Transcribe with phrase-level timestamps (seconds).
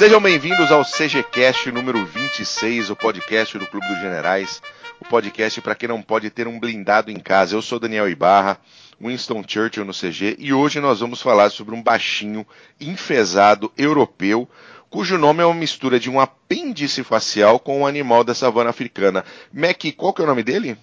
[0.00, 4.62] Sejam bem-vindos ao CGCast número 26, o podcast do Clube dos Generais,
[4.98, 7.54] o podcast para quem não pode ter um blindado em casa.
[7.54, 8.58] Eu sou Daniel Ibarra,
[8.98, 12.46] Winston Churchill no CG, e hoje nós vamos falar sobre um baixinho
[12.80, 14.48] enfesado europeu,
[14.88, 19.22] cujo nome é uma mistura de um apêndice facial com um animal da savana africana.
[19.52, 20.78] Mac, qual que é o nome dele?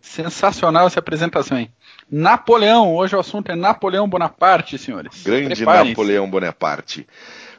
[0.00, 1.72] Sensacional essa apresentação, hein?
[2.08, 5.24] Napoleão, hoje o assunto é Napoleão Bonaparte, senhores.
[5.24, 7.04] Grande Napoleão Bonaparte.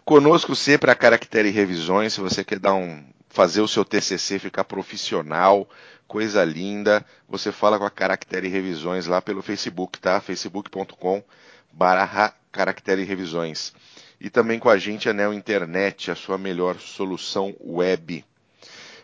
[0.09, 4.63] Conosco sempre a Caractere Revisões, se você quer dar um fazer o seu TCC ficar
[4.63, 5.69] profissional,
[6.07, 10.19] coisa linda, você fala com a Caractere Revisões lá pelo Facebook, tá?
[10.19, 11.23] facebook.com
[11.71, 13.71] barra Caractere Revisões.
[14.19, 18.25] E também com a gente a Neo Internet, a sua melhor solução web.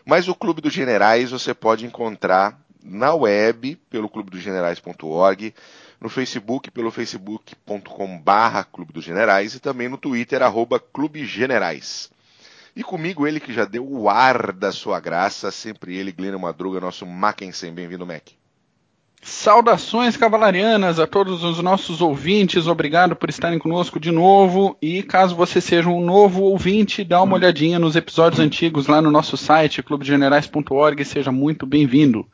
[0.04, 5.54] Mas o Clube dos Generais você pode encontrar na web pelo clubedogenerais.org,
[6.00, 12.10] no Facebook pelo facebook.com barra Clube dos Generais e também no Twitter arroba Clube Generais.
[12.74, 16.78] E comigo ele que já deu o ar da sua graça, sempre ele, Glênio Madruga,
[16.78, 17.72] nosso Mackensen.
[17.72, 18.28] Bem-vindo, Mac.
[19.22, 24.76] Saudações cavalarianas a todos os nossos ouvintes, obrigado por estarem conosco de novo.
[24.80, 29.10] E caso você seja um novo ouvinte, dá uma olhadinha nos episódios antigos lá no
[29.10, 32.24] nosso site, clubegenerais.org, seja muito bem-vindo.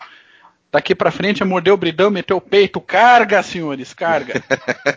[0.72, 2.80] Daqui para frente é morder o bridão, meter o peito.
[2.80, 4.42] Carga, senhores, carga.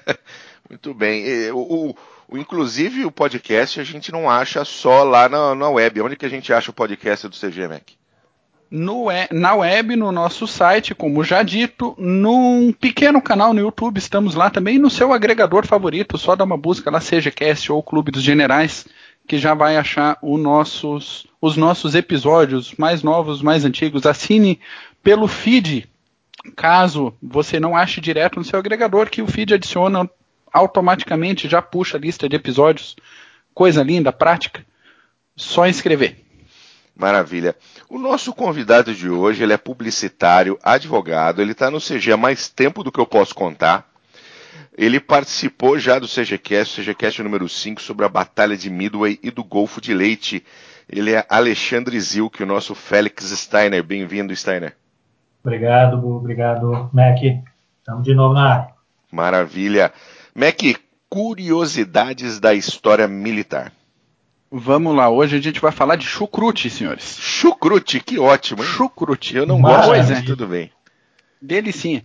[0.69, 1.51] Muito bem.
[1.51, 1.95] O, o,
[2.29, 6.01] o, inclusive o podcast a gente não acha só lá na, na web.
[6.01, 7.83] Onde que a gente acha o podcast do CG Mac?
[8.71, 14.33] No, na web, no nosso site, como já dito, num pequeno canal no YouTube, estamos
[14.33, 18.23] lá também, no seu agregador favorito, só dá uma busca lá, CGCast ou Clube dos
[18.23, 18.85] Generais,
[19.27, 24.05] que já vai achar nossos, os nossos episódios mais novos, mais antigos.
[24.05, 24.59] Assine
[25.05, 25.87] pelo feed,
[26.55, 30.09] caso você não ache direto no seu agregador, que o feed adiciona
[30.51, 32.95] automaticamente, já puxa a lista de episódios.
[33.53, 34.65] Coisa linda, prática.
[35.37, 36.25] Só inscrever.
[36.95, 37.55] Maravilha.
[37.87, 42.49] O nosso convidado de hoje, ele é publicitário, advogado, ele está no CG há mais
[42.49, 43.87] tempo do que eu posso contar.
[44.75, 49.43] Ele participou já do CGCast, CGCast número 5, sobre a Batalha de Midway e do
[49.43, 50.43] Golfo de Leite.
[50.89, 53.83] Ele é Alexandre Zilk, o nosso Félix Steiner.
[53.83, 54.75] Bem-vindo, Steiner.
[55.45, 57.19] Obrigado, obrigado, Mac.
[57.77, 58.67] Estamos de novo na área.
[59.11, 59.93] Maravilha.
[60.33, 60.59] Mac,
[61.07, 63.71] curiosidades da história militar.
[64.51, 67.19] Vamos lá, hoje a gente vai falar de chucrute, senhores.
[67.19, 68.67] Chucrute, que ótimo, hein?
[68.67, 69.37] Chucrute.
[69.37, 70.21] Eu não gosto, mas é.
[70.23, 70.71] tudo bem.
[71.39, 72.03] Delicinha.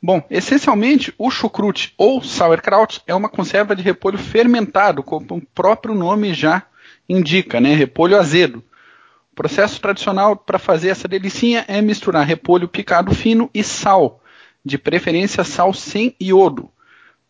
[0.00, 5.96] Bom, essencialmente, o chucrute ou sauerkraut é uma conserva de repolho fermentado, como o próprio
[5.96, 6.62] nome já
[7.08, 7.74] indica, né?
[7.74, 8.62] Repolho azedo
[9.38, 14.20] processo tradicional para fazer essa delicinha é misturar repolho picado fino e sal,
[14.64, 16.68] de preferência sal sem iodo.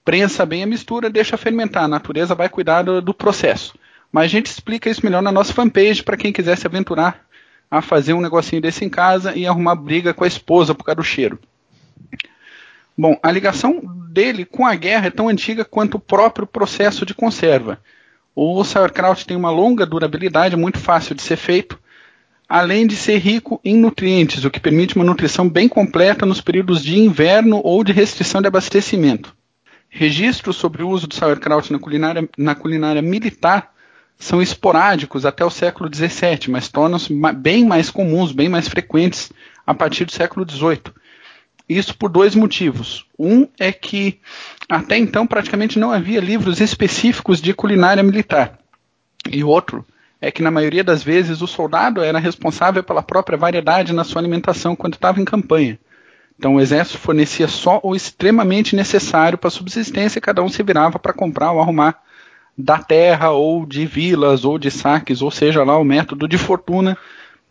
[0.06, 3.74] Prensa bem a mistura, deixa fermentar, a natureza vai cuidar do, do processo.
[4.10, 7.26] Mas a gente explica isso melhor na nossa fanpage para quem quiser se aventurar
[7.70, 10.97] a fazer um negocinho desse em casa e arrumar briga com a esposa por causa
[10.97, 11.38] do cheiro.
[12.97, 17.12] Bom, a ligação dele com a guerra é tão antiga quanto o próprio processo de
[17.12, 17.78] conserva.
[18.34, 21.78] O sauerkraut tem uma longa durabilidade, muito fácil de ser feito,
[22.48, 26.82] além de ser rico em nutrientes, o que permite uma nutrição bem completa nos períodos
[26.82, 29.36] de inverno ou de restrição de abastecimento.
[29.91, 33.72] Registros sobre o uso do sauerkraut na culinária, na culinária militar
[34.19, 39.30] são esporádicos até o século XVII, mas tornam-se bem mais comuns, bem mais frequentes
[39.66, 40.92] a partir do século XVIII.
[41.69, 43.06] Isso por dois motivos.
[43.19, 44.19] Um é que
[44.69, 48.59] até então praticamente não havia livros específicos de culinária militar.
[49.30, 49.84] E outro
[50.20, 54.20] é que na maioria das vezes o soldado era responsável pela própria variedade na sua
[54.20, 55.78] alimentação quando estava em campanha.
[56.36, 60.62] Então o exército fornecia só o extremamente necessário para a subsistência e cada um se
[60.62, 62.00] virava para comprar ou arrumar
[62.56, 66.98] da terra ou de vilas ou de saques, ou seja lá o método de fortuna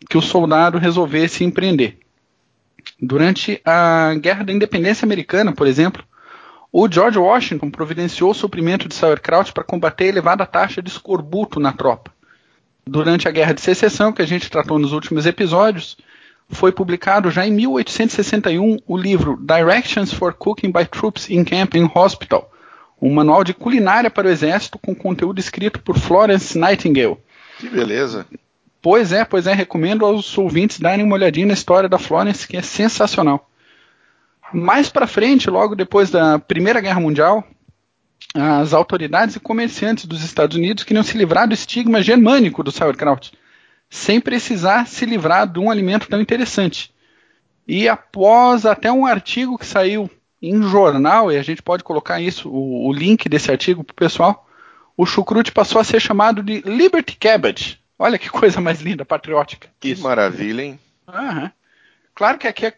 [0.09, 1.99] que o soldado resolvesse empreender.
[3.01, 6.03] Durante a Guerra da Independência Americana, por exemplo,
[6.71, 11.59] o George Washington providenciou o suprimento de sauerkraut para combater a elevada taxa de escorbuto
[11.59, 12.16] na tropa
[12.87, 15.97] durante a Guerra de Secessão, que a gente tratou nos últimos episódios,
[16.49, 21.89] foi publicado já em 1861 o livro Directions for Cooking by Troops in Camp and
[21.93, 22.49] Hospital,
[23.01, 27.17] um manual de culinária para o exército com conteúdo escrito por Florence Nightingale.
[27.59, 28.25] Que beleza!
[28.81, 32.55] Pois é, pois é, recomendo aos ouvintes darem uma olhadinha na história da Florence, que
[32.55, 33.49] é sensacional.
[34.53, 37.43] Mais para frente, logo depois da Primeira Guerra Mundial,
[38.37, 43.31] as autoridades e comerciantes dos Estados Unidos queriam se livrar do estigma germânico do sauerkraut,
[43.89, 46.93] sem precisar se livrar de um alimento tão interessante.
[47.67, 50.09] E após até um artigo que saiu
[50.41, 53.95] em jornal, e a gente pode colocar isso, o, o link desse artigo para o
[53.95, 54.47] pessoal,
[54.95, 57.79] o chucrute passou a ser chamado de Liberty Cabbage.
[57.97, 59.67] Olha que coisa mais linda, patriótica.
[59.79, 60.03] Que Isso.
[60.03, 60.79] maravilha, hein?
[61.07, 61.49] Uhum.
[62.13, 62.73] Claro que aqui, é,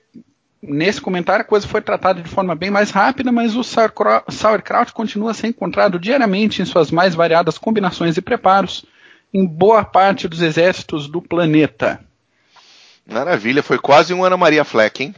[0.62, 5.32] nesse comentário, a coisa foi tratada de forma bem mais rápida, mas o sauerkraut continua
[5.32, 8.86] a ser encontrado diariamente em suas mais variadas combinações e preparos
[9.34, 12.00] em boa parte dos exércitos do planeta.
[13.06, 15.16] Maravilha, foi quase um Ana Maria Fleck, hein?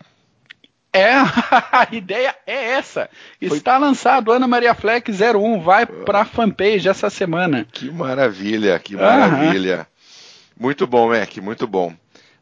[0.93, 1.13] É,
[1.71, 3.09] a ideia é essa.
[3.39, 3.87] Está Foi...
[3.87, 7.65] lançado Ana Maria Fleck 01, vai para a fanpage essa semana.
[7.71, 9.79] Que maravilha, que maravilha.
[9.79, 9.85] Uhum.
[10.67, 11.93] Muito bom, Mac, muito bom.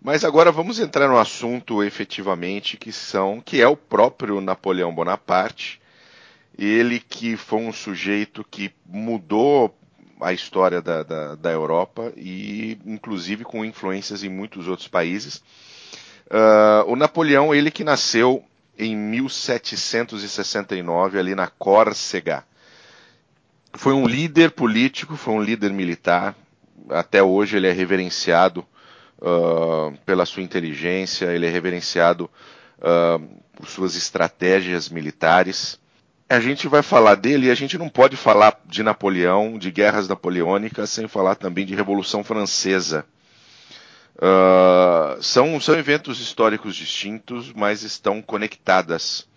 [0.01, 5.81] Mas agora vamos entrar no assunto efetivamente que são que é o próprio Napoleão Bonaparte.
[6.57, 9.77] Ele que foi um sujeito que mudou
[10.21, 15.43] a história da, da, da Europa e inclusive com influências em muitos outros países.
[16.27, 18.41] Uh, o Napoleão, ele que nasceu
[18.77, 22.45] em 1769 ali na Córcega.
[23.73, 26.37] Foi um líder político, foi um líder militar.
[26.89, 28.65] Até hoje ele é reverenciado
[30.05, 32.29] pela sua inteligência, ele é reverenciado
[32.79, 33.19] uh,
[33.55, 35.79] por suas estratégias militares.
[36.29, 40.07] A gente vai falar dele e a gente não pode falar de Napoleão, de guerras
[40.07, 43.05] napoleônicas, sem falar também de Revolução Francesa.
[44.15, 49.27] Uh, são, são eventos históricos distintos, mas estão conectadas.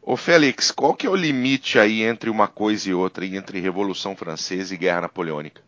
[0.00, 4.14] Ô Félix, qual que é o limite aí entre uma coisa e outra, entre Revolução
[4.14, 5.62] Francesa e Guerra Napoleônica?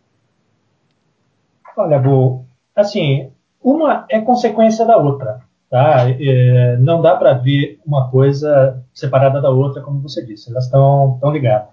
[1.77, 3.33] Olha, Bo, assim,
[3.67, 6.07] uma é consequência da outra, tá?
[6.09, 11.19] É, não dá para ver uma coisa separada da outra, como você disse, elas estão
[11.33, 11.71] ligadas.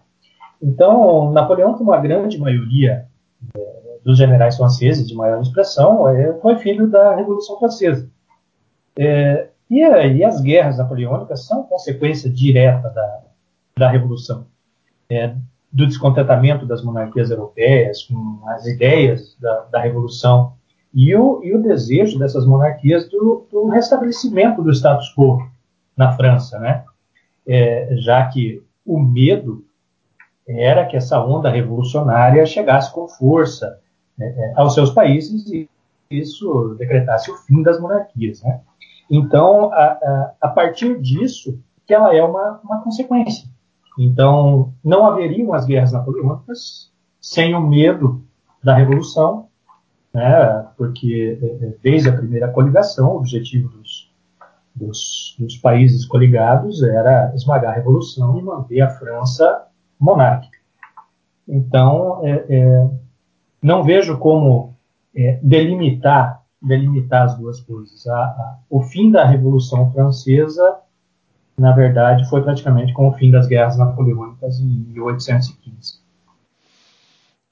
[0.59, 3.05] Então, Napoleão tem uma grande maioria
[3.55, 8.09] é, dos generais franceses de maior expressão, é, foi filho da Revolução Francesa.
[8.97, 13.21] É, e, e, as guerras napoleônicas são consequência direta da,
[13.77, 14.47] da Revolução,
[15.11, 15.35] é,
[15.71, 20.53] do descontentamento das monarquias europeias com as ideias da, da Revolução
[20.93, 25.39] e o, e o, desejo dessas monarquias do, do, restabelecimento do status quo
[25.97, 26.83] na França, né?
[27.47, 29.65] É, já que o medo
[30.47, 33.79] era que essa onda revolucionária chegasse com força
[34.17, 35.69] né, é, aos seus países e
[36.09, 38.41] isso decretasse o fim das monarquias.
[38.43, 38.61] Né?
[39.09, 43.47] Então, a, a, a, partir disso, que ela é uma, uma consequência.
[43.97, 48.23] Então, não haveriam as guerras napoleônicas sem o medo
[48.63, 49.47] da revolução,
[50.13, 50.67] né?
[50.77, 54.11] porque é, é, desde a primeira coligação, o objetivo dos,
[54.75, 59.65] dos, dos países coligados era esmagar a revolução e manter a França
[59.99, 60.57] monárquica.
[61.47, 62.89] Então, é, é,
[63.61, 64.75] não vejo como
[65.15, 68.05] é, delimitar, delimitar as duas coisas.
[68.07, 70.77] A, a, o fim da Revolução Francesa,
[71.57, 76.02] na verdade, foi praticamente com o fim das guerras napoleônicas em 1815.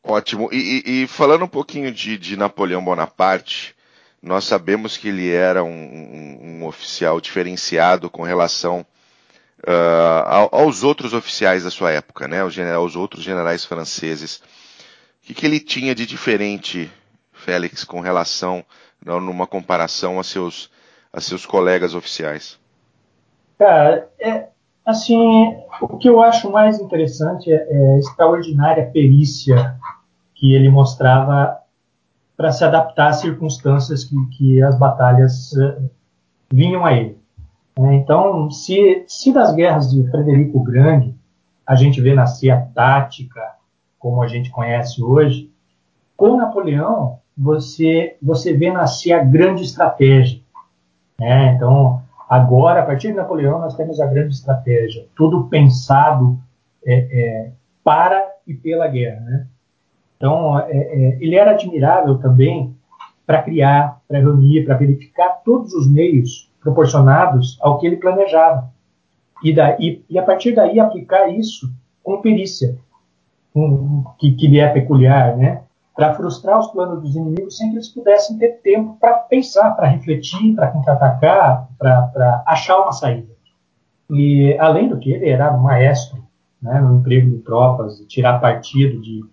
[0.03, 0.49] Ótimo.
[0.51, 3.75] E, e, e falando um pouquinho de, de, Napoleão Bonaparte,
[4.21, 8.85] nós sabemos que ele era um, um, um oficial diferenciado com relação
[9.61, 14.41] uh, aos outros oficiais da sua época, né, aos, aos outros generais franceses.
[15.23, 16.91] O que, que ele tinha de diferente,
[17.31, 18.65] Félix, com relação,
[19.05, 20.71] numa comparação a seus,
[21.13, 22.59] a seus colegas oficiais?
[23.57, 24.47] Cara, é,
[24.91, 29.75] assim, o que eu acho mais interessante é, é a extraordinária perícia
[30.35, 31.57] que ele mostrava
[32.37, 35.89] para se adaptar às circunstâncias que, que as batalhas uh,
[36.51, 37.17] vinham a ele.
[37.77, 41.15] É, então, se, se das guerras de Frederico o Grande
[41.65, 43.41] a gente vê nascer a tática,
[43.97, 45.51] como a gente conhece hoje,
[46.17, 50.41] com Napoleão você você vê nascer a grande estratégia.
[51.19, 51.53] Né?
[51.53, 52.00] Então
[52.31, 56.39] agora a partir de Napoleão nós temos a grande estratégia, tudo pensado
[56.85, 57.51] é, é,
[57.83, 59.19] para e pela guerra.
[59.19, 59.47] Né?
[60.15, 62.73] Então é, é ele era admirável também
[63.25, 68.71] para criar, para reunir, para verificar todos os meios proporcionados ao que ele planejava.
[69.43, 71.69] E, daí, e a partir daí aplicar isso
[72.01, 72.77] com perícia
[74.17, 75.63] que, que lhe é peculiar, né?
[76.01, 79.87] Para frustrar os planos dos inimigos sem que eles pudessem ter tempo para pensar, para
[79.87, 83.31] refletir, para contra-atacar, para achar uma saída.
[84.09, 86.23] E, além do que, ele era maestro
[86.59, 89.23] né, no emprego de tropas, de tirar partido de,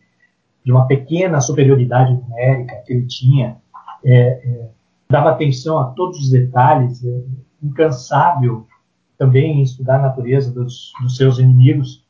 [0.63, 3.57] de uma pequena superioridade numérica que ele tinha,
[4.05, 4.69] é, é,
[5.09, 7.23] dava atenção a todos os detalhes, é,
[7.63, 8.67] incansável
[9.17, 12.05] também em estudar a natureza dos, dos seus inimigos.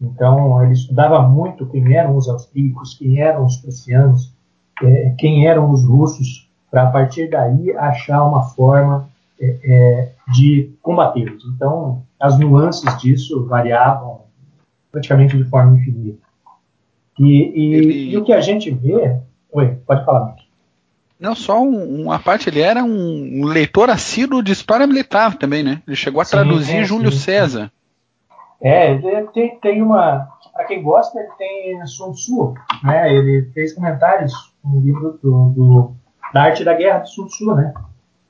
[0.00, 4.32] Então, ele estudava muito quem eram os austríacos, quem eram os prussianos,
[4.82, 9.08] é, quem eram os russos, para a partir daí achar uma forma
[9.40, 11.44] é, é, de combatê-los.
[11.54, 14.22] Então, as nuances disso variavam
[14.90, 16.18] praticamente de forma infinita.
[17.18, 18.10] E, e, ele...
[18.10, 19.18] e, o que a gente vê.
[19.52, 20.34] Oi, pode falar.
[21.18, 24.52] Não, só um, uma parte, ele era um, um, leitor assíduo de
[24.86, 25.80] militar também, né?
[25.86, 27.72] Ele chegou a sim, traduzir é, Júlio sim, César.
[28.64, 28.96] É,
[29.34, 30.26] tem, tem uma.
[30.54, 33.12] Para quem gosta, ele tem Sun Tzu, né?
[33.12, 34.32] Ele fez comentários
[34.64, 35.92] no livro do, do,
[36.32, 37.74] da Arte da Guerra de Sun Tzu, né?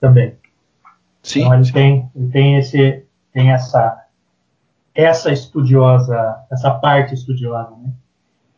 [0.00, 0.34] Também.
[1.22, 1.42] Sim.
[1.42, 4.06] Então ele tem, ele tem esse, tem essa,
[4.92, 7.92] essa estudiosa, essa parte estudiosa, né?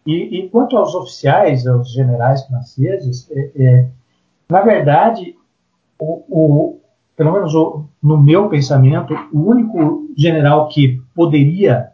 [0.06, 3.88] E, e quanto aos oficiais, aos generais franceses, é, é,
[4.49, 5.37] na verdade,
[5.99, 6.80] o, o,
[7.14, 11.92] pelo menos o, no meu pensamento, o único general que poderia,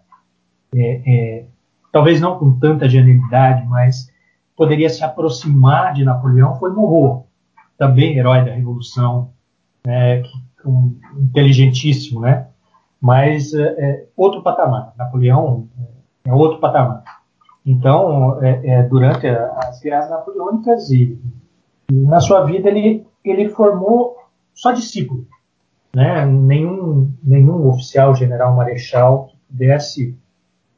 [0.74, 1.44] é, é,
[1.92, 4.12] talvez não com tanta genialidade, mas
[4.56, 7.22] poderia se aproximar de Napoleão foi Monroe,
[7.78, 9.30] também herói da Revolução,
[9.86, 10.22] né,
[10.64, 12.48] um, inteligentíssimo, né?
[13.00, 14.92] Mas é, é, outro patamar.
[14.96, 15.68] Napoleão
[16.24, 17.02] é, é outro patamar.
[17.64, 21.18] Então, é, durante as guerras napoleônicas e,
[21.90, 24.16] e, na sua vida ele ele formou
[24.52, 25.26] só discípulo,
[25.94, 26.24] né?
[26.26, 30.16] Nenhum nenhum oficial, general, marechal pudesse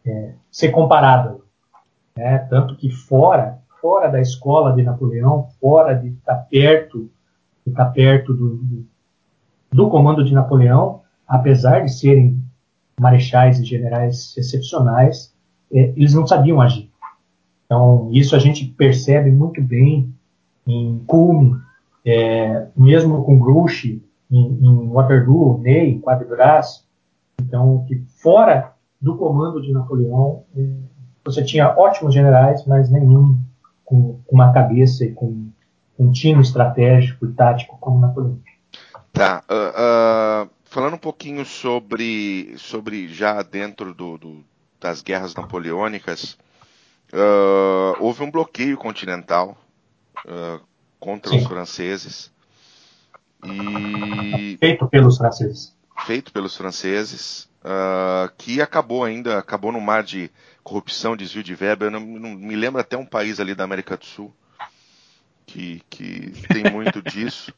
[0.04, 1.44] é, ser comparado,
[2.16, 2.38] né?
[2.50, 7.11] Tanto que fora fora da escola de Napoleão, fora de estar perto
[7.66, 8.87] de estar perto do, do
[9.75, 12.40] do comando de Napoleão, apesar de serem
[13.00, 15.35] marechais e generais excepcionais,
[15.73, 16.88] é, eles não sabiam agir.
[17.66, 20.14] Então, isso a gente percebe muito bem
[20.64, 21.56] em Culme,
[22.06, 24.03] é, mesmo com Grouchy,
[24.35, 26.85] em, em Waterloo, Ney, Quatro Brás.
[27.41, 30.67] Então, que fora do comando de Napoleão, é,
[31.25, 33.38] você tinha ótimos generais, mas nenhum
[33.85, 35.49] com, com uma cabeça e com
[35.99, 38.41] um time estratégico e tático como Napoleão.
[39.12, 39.45] Tá.
[39.49, 44.45] Uh, uh, falando um pouquinho sobre, sobre já dentro do, do
[44.81, 46.37] das guerras napoleônicas,
[47.12, 49.57] uh, houve um bloqueio continental
[50.99, 51.38] contra Sim.
[51.38, 52.34] os franceses.
[53.44, 54.56] E...
[54.58, 55.74] Feito pelos franceses.
[56.06, 57.48] Feito pelos franceses,
[58.36, 60.30] que acabou ainda, acabou no mar de
[60.62, 61.86] corrupção, desvio de verba.
[61.86, 64.34] Eu não, não me lembro até um país ali da América do Sul
[65.46, 67.52] que, que tem muito disso.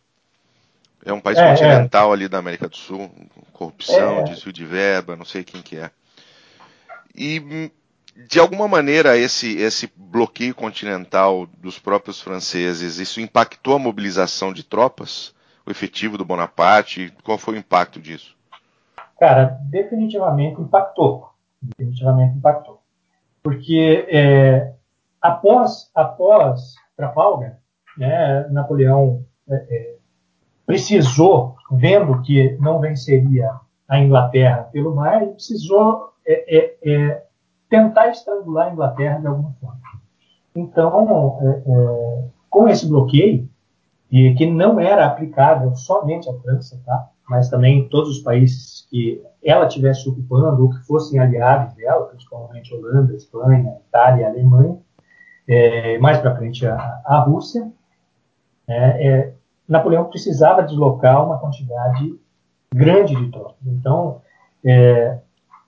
[1.05, 2.15] É um país é, continental é.
[2.15, 3.11] ali da América do Sul,
[3.53, 4.25] corrupção, é.
[4.25, 5.91] desvio de verba, não sei quem que é.
[7.15, 7.71] E
[8.29, 14.65] de alguma maneira esse esse bloqueio continental dos próprios franceses, isso impactou a mobilização de
[14.65, 15.33] tropas,
[15.67, 17.13] o efetivo do Bonaparte?
[17.25, 18.37] Qual foi o impacto disso?
[19.19, 21.31] Cara, definitivamente impactou,
[21.61, 22.83] definitivamente impactou,
[23.43, 24.75] porque é,
[25.21, 27.59] após após Trafalgar,
[27.97, 29.97] né, Napoleão é, é
[30.67, 33.53] precisou, vendo que não venceria
[33.89, 37.25] a Inglaterra pelo mar, ele precisou é, é, é,
[37.71, 39.81] tentar estrangular a Inglaterra de alguma forma.
[40.55, 41.39] Então,
[42.51, 43.49] com esse bloqueio,
[44.11, 47.09] e que não era aplicável somente à França, tá?
[47.29, 52.07] mas também em todos os países que ela tivesse ocupando ou que fossem aliados dela,
[52.07, 54.79] principalmente Holanda, Espanha, Itália, Alemanha,
[55.49, 57.71] é, mais para frente a, a Rússia,
[58.69, 59.33] é, é,
[59.69, 62.15] Napoleão precisava deslocar uma quantidade
[62.73, 63.67] grande de tropas.
[63.67, 64.21] Então,
[64.65, 65.19] é,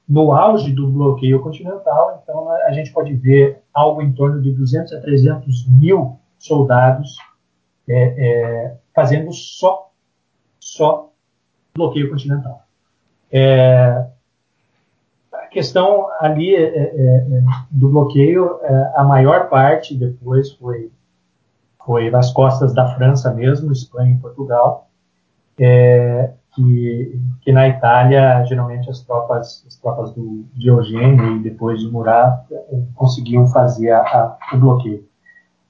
[0.09, 4.93] no auge do bloqueio continental, então a gente pode ver algo em torno de 200
[4.95, 7.17] a 300 mil soldados
[7.89, 9.91] é, é, fazendo só,
[10.61, 11.11] só
[11.75, 12.63] bloqueio continental.
[13.31, 14.07] É,
[15.33, 18.59] a questão ali é, do bloqueio,
[18.95, 20.91] a maior parte depois foi
[21.89, 24.91] foi nas costas da França mesmo, Espanha e Portugal,
[25.57, 32.45] que, que, na Itália geralmente as tropas, as tropas do Diogênio e depois de Murat
[32.95, 35.09] conseguiam fazer a, a, o bloqueio.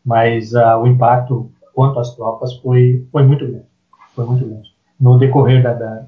[0.04, 3.66] Mas a, o impacto quanto às tropas foi, foi muito grande,
[4.12, 4.74] foi muito grande.
[4.98, 6.06] No decorrer da, da,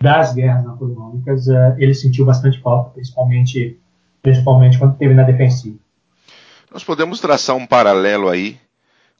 [0.00, 3.80] das guerras napoleônicas, uh, ele sentiu bastante falta, principalmente,
[4.22, 5.76] principalmente quando esteve na defensiva.
[6.72, 8.60] Nós podemos traçar um paralelo aí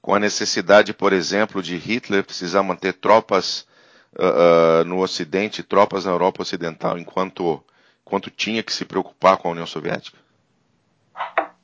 [0.00, 3.66] com a necessidade, por exemplo, de Hitler precisar manter tropas
[4.14, 7.60] uh, no Ocidente, tropas na Europa Ocidental, enquanto,
[8.06, 10.16] enquanto tinha que se preocupar com a União Soviética?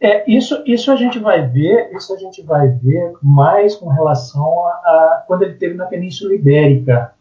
[0.04, 4.66] É, isso, isso a gente vai ver, isso a gente vai ver mais com relação
[4.66, 7.14] a, a quando ele teve na Península Ibérica,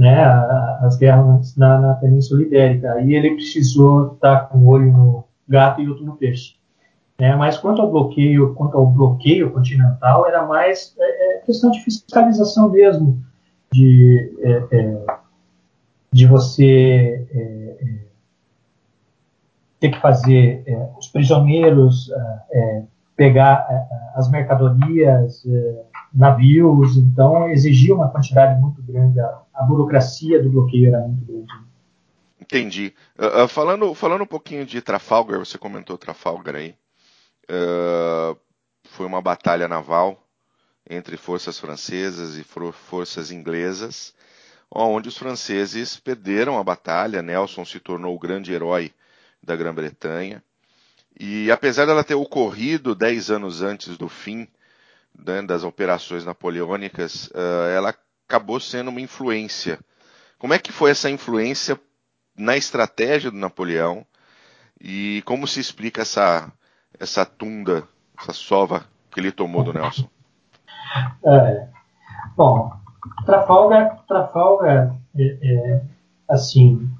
[0.00, 0.24] né,
[0.80, 2.94] as guerras na, na Península Ibérica.
[2.94, 6.54] Aí ele precisou estar com o olho no gato e outro no peixe.
[7.18, 7.36] Né?
[7.36, 12.70] Mas quanto ao bloqueio, quanto ao bloqueio continental, era mais é, é questão de fiscalização
[12.70, 13.22] mesmo,
[13.70, 15.04] de, é, é
[16.10, 17.59] de você é,
[19.80, 20.64] ter que fazer
[20.98, 22.10] os prisioneiros
[23.20, 30.42] pegar é, as mercadorias, é, navios, então exigia uma quantidade muito grande, a, a burocracia
[30.42, 31.52] do bloqueio era muito grande.
[32.40, 32.94] Entendi.
[33.18, 36.74] Uh, uh, falando, falando um pouquinho de Trafalgar, você comentou Trafalgar aí.
[37.44, 38.34] Uh,
[38.84, 40.26] foi uma batalha naval
[40.88, 44.14] entre forças francesas e for forças inglesas,
[44.74, 47.20] onde os franceses perderam a batalha.
[47.20, 48.90] Nelson se tornou o grande herói
[49.42, 50.42] da Grã-Bretanha.
[51.18, 54.48] E apesar dela ter ocorrido dez anos antes do fim
[55.18, 57.94] né, das operações napoleônicas, uh, ela
[58.26, 59.78] acabou sendo uma influência.
[60.38, 61.78] Como é que foi essa influência
[62.36, 64.06] na estratégia do Napoleão
[64.80, 66.50] e como se explica essa,
[66.98, 67.86] essa tunda,
[68.18, 70.08] essa sova que ele tomou do Nelson?
[71.24, 71.68] É,
[72.36, 72.72] bom,
[73.26, 75.82] Trafalgar, Trafalgar é, é,
[76.28, 76.90] assim,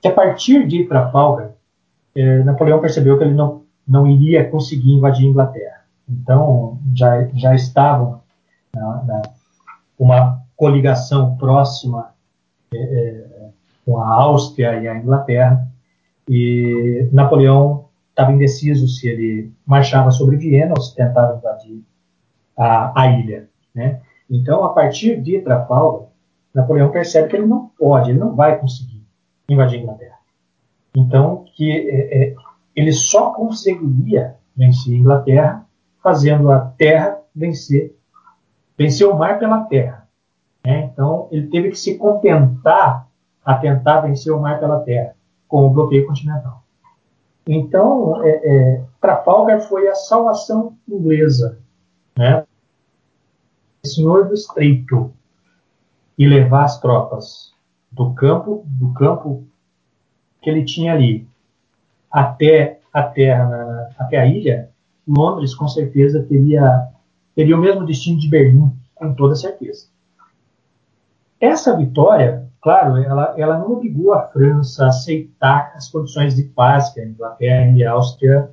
[0.00, 1.53] que a partir de Trafalgar,
[2.16, 5.84] é, Napoleão percebeu que ele não, não iria conseguir invadir a Inglaterra.
[6.08, 8.20] Então, já, já estavam
[8.74, 9.22] na, na
[9.98, 12.14] uma coligação próxima
[12.72, 13.24] é, é,
[13.84, 15.68] com a Áustria e a Inglaterra,
[16.28, 21.84] e Napoleão estava indeciso se ele marchava sobre Viena ou se tentava invadir
[22.56, 23.48] a, a ilha.
[23.74, 24.00] Né?
[24.30, 26.08] Então, a partir de Trafalgar,
[26.54, 29.02] Napoleão percebe que ele não pode, ele não vai conseguir
[29.48, 30.18] invadir a Inglaterra.
[30.96, 32.36] Então, que é, é,
[32.74, 35.66] ele só conseguiria vencer a Inglaterra
[36.02, 37.96] fazendo a terra vencer,
[38.78, 40.08] vencer o mar pela terra.
[40.64, 40.90] Né?
[40.92, 43.08] Então, ele teve que se contentar
[43.44, 45.14] a tentar vencer o mar pela terra
[45.48, 46.62] com o bloqueio continental.
[47.46, 51.58] Então, é, é, Trafalgar foi a salvação inglesa,
[52.16, 52.44] né?
[53.84, 55.12] Senhor do Estreito
[56.16, 57.52] e levar as tropas
[57.92, 59.46] do campo, do campo
[60.44, 61.26] que ele tinha ali
[62.10, 64.68] até a terra, até a ilha,
[65.08, 66.88] Londres com certeza teria
[67.34, 69.88] teria o mesmo destino de Berlim, com toda certeza.
[71.40, 76.90] Essa vitória, claro, ela, ela não obrigou a França a aceitar as condições de paz
[76.90, 78.50] que a Inglaterra e a Áustria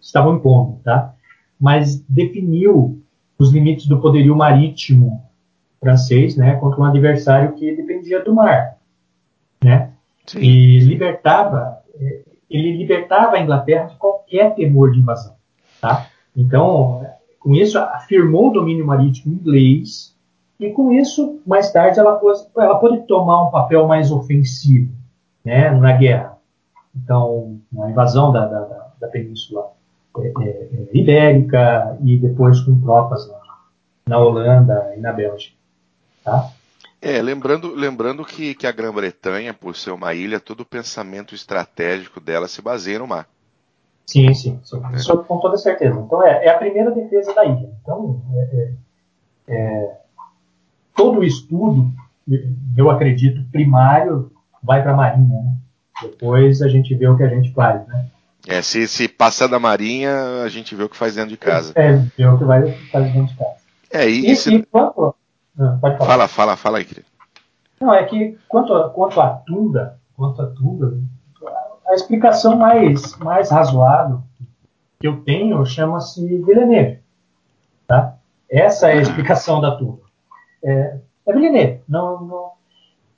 [0.00, 1.12] estavam impondo, tá?
[1.58, 3.02] Mas definiu
[3.36, 5.28] os limites do poderio marítimo
[5.80, 8.76] francês, né, contra um adversário que dependia do mar,
[9.62, 9.91] né?
[10.26, 10.38] Sim.
[10.40, 15.34] E libertava, eh, ele libertava a Inglaterra de qualquer temor de invasão,
[15.80, 16.06] tá?
[16.36, 17.06] Então,
[17.40, 20.12] com isso afirmou o domínio marítimo inglês
[20.62, 24.92] e com isso, mais tarde, ela pôde, ela pôde tomar um papel mais ofensivo,
[25.44, 26.38] né, na guerra.
[26.94, 29.72] Então, na invasão da, da, da península
[30.18, 33.40] é, é, é, ibérica e depois com tropas na,
[34.06, 35.56] na Holanda e na Bélgica,
[36.22, 36.50] tá?
[37.02, 42.20] É, lembrando, lembrando que, que a Grã-Bretanha, por ser uma ilha, todo o pensamento estratégico
[42.20, 43.26] dela se baseia no mar.
[44.06, 44.80] Sim, sim, sim.
[44.92, 44.96] É.
[44.96, 45.98] Isso com toda certeza.
[45.98, 47.70] Então é, é, a primeira defesa da ilha.
[47.82, 48.72] Então, é,
[49.48, 49.96] é, é
[50.94, 51.90] todo o estudo,
[52.76, 54.30] eu acredito, primário,
[54.62, 55.42] vai para a Marinha.
[55.42, 55.56] Né?
[56.02, 57.84] Depois a gente vê o que a gente faz.
[57.88, 58.06] Né?
[58.46, 61.72] É, se, se passar da Marinha, a gente vê o que faz dentro de casa.
[61.74, 63.56] É, vê o que vai fazer dentro de casa.
[63.90, 64.54] É, e, e, se...
[64.54, 65.14] e quanto,
[65.58, 66.10] ah, pode falar.
[66.10, 67.06] Fala, fala, fala aí, querido.
[67.80, 70.98] Não, é que quanto, a, quanto a Tunda, quanto a Tunda,
[71.86, 74.22] a explicação mais, mais razoável
[75.00, 77.00] que eu tenho chama-se Villeneuve.
[77.86, 78.16] Tá?
[78.48, 80.02] Essa é a explicação da Tunda.
[80.64, 81.80] É, é Villeneuve.
[81.88, 82.52] Não, não,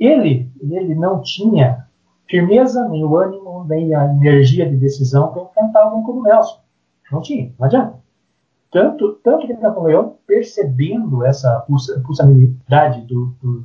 [0.01, 1.87] ele, ele não tinha
[2.29, 6.59] firmeza, nem o ânimo, nem a energia de decisão para enfrentar alguém como Nelson.
[7.13, 8.04] Não tinha, não adianta.
[8.75, 11.65] Tanto, tanto que Napoleão, percebendo essa
[12.05, 13.65] pulsabilidade do, do,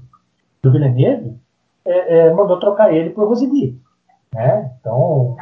[0.62, 1.36] do Villeneuve,
[1.84, 3.76] é, é, mandou trocar ele por Rosely.
[4.32, 4.72] Né?
[4.80, 5.36] Então,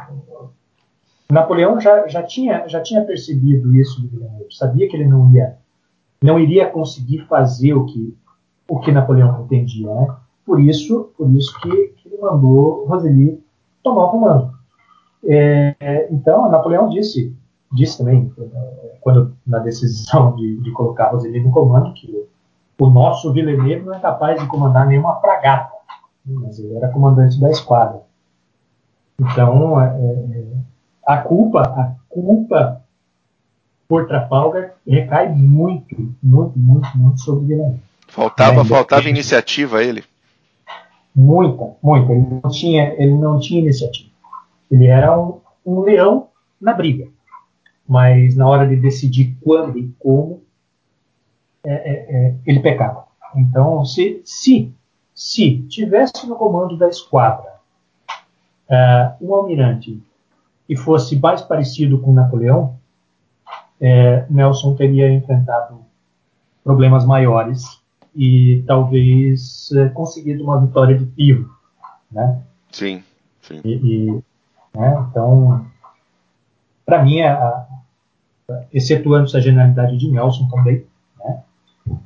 [1.30, 5.58] Napoleão já, já, tinha, já tinha percebido isso do Villeneuve, sabia que ele não ia
[6.20, 8.16] não iria conseguir fazer o que
[8.66, 10.16] o que Napoleão pretendia, né?
[10.46, 13.38] Por isso, por isso que, que ele mandou Rosely
[13.82, 14.50] tomar o comando.
[15.24, 17.36] É, então, Napoleão disse
[17.72, 18.32] disse também,
[19.00, 22.10] quando na decisão de, de colocar Roseli no comando, que
[22.78, 25.72] o, o nosso Villeneuve não é capaz de comandar nenhuma fragata,
[26.24, 28.00] mas ele era comandante da esquadra.
[29.20, 30.44] Então, é, é,
[31.06, 32.82] a culpa, a culpa
[33.86, 37.82] por Trafalgar recai muito, muito, muito, muito sobre Villeneuve.
[38.06, 40.04] Faltava, é, faltava iniciativa a ele.
[41.14, 42.12] Muita, muita.
[42.12, 44.08] Ele não tinha, ele não tinha iniciativa.
[44.70, 46.28] Ele era um, um leão
[46.60, 47.08] na briga
[47.88, 50.42] mas na hora de decidir quando e como,
[51.64, 53.06] é, é, é, ele pecava.
[53.34, 54.72] Então, se, se,
[55.14, 57.54] se tivesse no comando da esquadra
[58.68, 60.02] uh, um almirante
[60.66, 62.76] que fosse mais parecido com Napoleão,
[63.80, 65.80] é, Nelson teria enfrentado
[66.62, 67.80] problemas maiores
[68.14, 71.50] e talvez é, conseguido uma vitória de tiro,
[72.10, 72.42] né?
[72.70, 73.02] Sim,
[73.40, 73.60] sim.
[73.64, 74.10] E, e
[74.74, 75.64] né, então,
[76.84, 77.67] para mim, a, a,
[78.72, 80.86] excetuando essa genialidade de Nelson também,
[81.18, 81.42] né?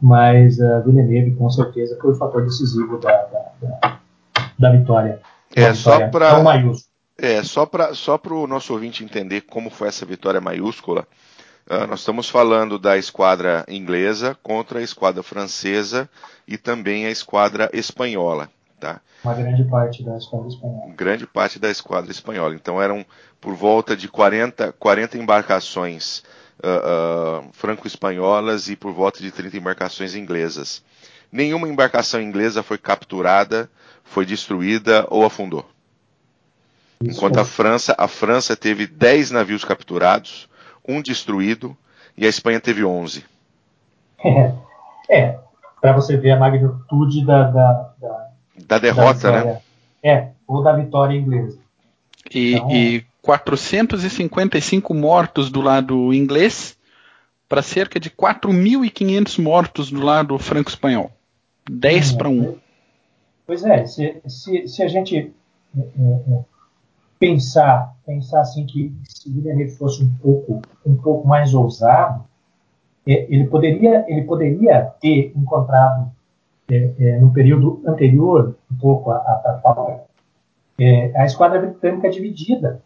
[0.00, 4.00] Mas a uh, Villeneuve com certeza foi o fator decisivo da, da, da,
[4.58, 5.20] da vitória.
[5.54, 6.42] É só para
[7.18, 11.06] é só para só o nosso ouvinte entender como foi essa vitória maiúscula.
[11.70, 16.10] Uh, nós estamos falando da esquadra inglesa contra a esquadra francesa
[16.46, 18.48] e também a esquadra espanhola.
[18.82, 19.00] Tá?
[19.22, 20.92] Uma grande parte da esquadra espanhola.
[20.96, 22.56] Grande parte da esquadra espanhola.
[22.56, 23.06] Então eram
[23.40, 26.24] por volta de 40, 40 embarcações
[26.58, 30.82] uh, uh, franco-espanholas e por volta de 30 embarcações inglesas.
[31.30, 33.70] Nenhuma embarcação inglesa foi capturada,
[34.02, 35.64] foi destruída ou afundou.
[37.00, 40.48] Isso Enquanto a França, a França teve 10 navios capturados,
[40.86, 41.76] um destruído
[42.16, 43.24] e a Espanha teve 11.
[45.10, 45.38] É, é
[45.82, 49.60] para você ver a magnitude da, da, da, da derrota, da né?
[50.02, 51.58] É, ou da vitória inglesa.
[52.34, 56.76] E, então, e 455 mortos do lado inglês
[57.48, 61.10] para cerca de 4.500 mortos do lado franco-espanhol.
[61.70, 62.56] 10 para 1.
[63.46, 66.44] Pois é, se, se, se a gente é, é, é
[67.18, 72.24] pensar, pensar assim que se Villeneuve fosse um pouco, um pouco mais ousado,
[73.06, 76.10] é, ele poderia, ele poderia ter encontrado
[76.72, 80.00] é, é, no período anterior, um pouco a, a, a,
[80.80, 82.82] é, a esquadra britânica dividida.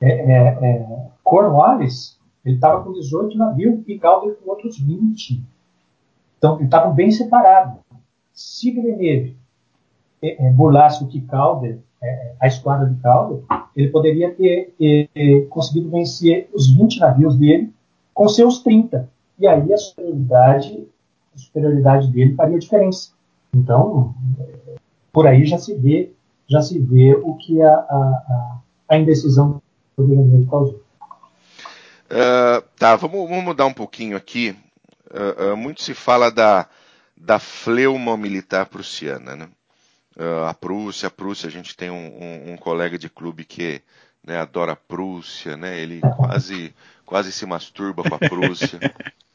[0.00, 5.42] É, é, Cornwallis ele estava com 18 navios e Calder com outros 20.
[6.38, 7.78] Então, eles estavam bem separados.
[8.32, 9.36] Se Villeneuve
[10.54, 13.42] burlasse o que Calder é, a esquadra de Calder,
[13.74, 17.72] ele poderia ter, ter, ter, conseguido vencer os 20 navios dele
[18.12, 19.08] com seus 30.
[19.38, 20.86] E aí a superioridade,
[21.36, 23.10] superioridade dele faria diferença.
[23.54, 24.14] Então,
[25.12, 26.12] por aí já se vê,
[26.48, 29.62] já se vê o que a, a, a indecisão
[29.96, 30.82] do governo causou.
[32.06, 34.56] Uh, tá, vamos, vamos, mudar um pouquinho aqui.
[35.10, 36.68] Uh, uh, muito se fala da,
[37.16, 39.48] da fleuma militar prussiana, né?
[40.48, 41.08] a Prússia.
[41.08, 43.82] A Prússia, a gente tem um, um, um colega de clube que
[44.24, 45.80] né, adora a Prússia, né?
[45.80, 48.78] Ele quase, quase se masturba com a Prússia.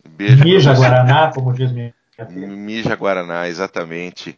[0.08, 1.94] Beijo Mija Guaraná, como diz minha
[2.30, 4.38] Mija Guaraná, exatamente.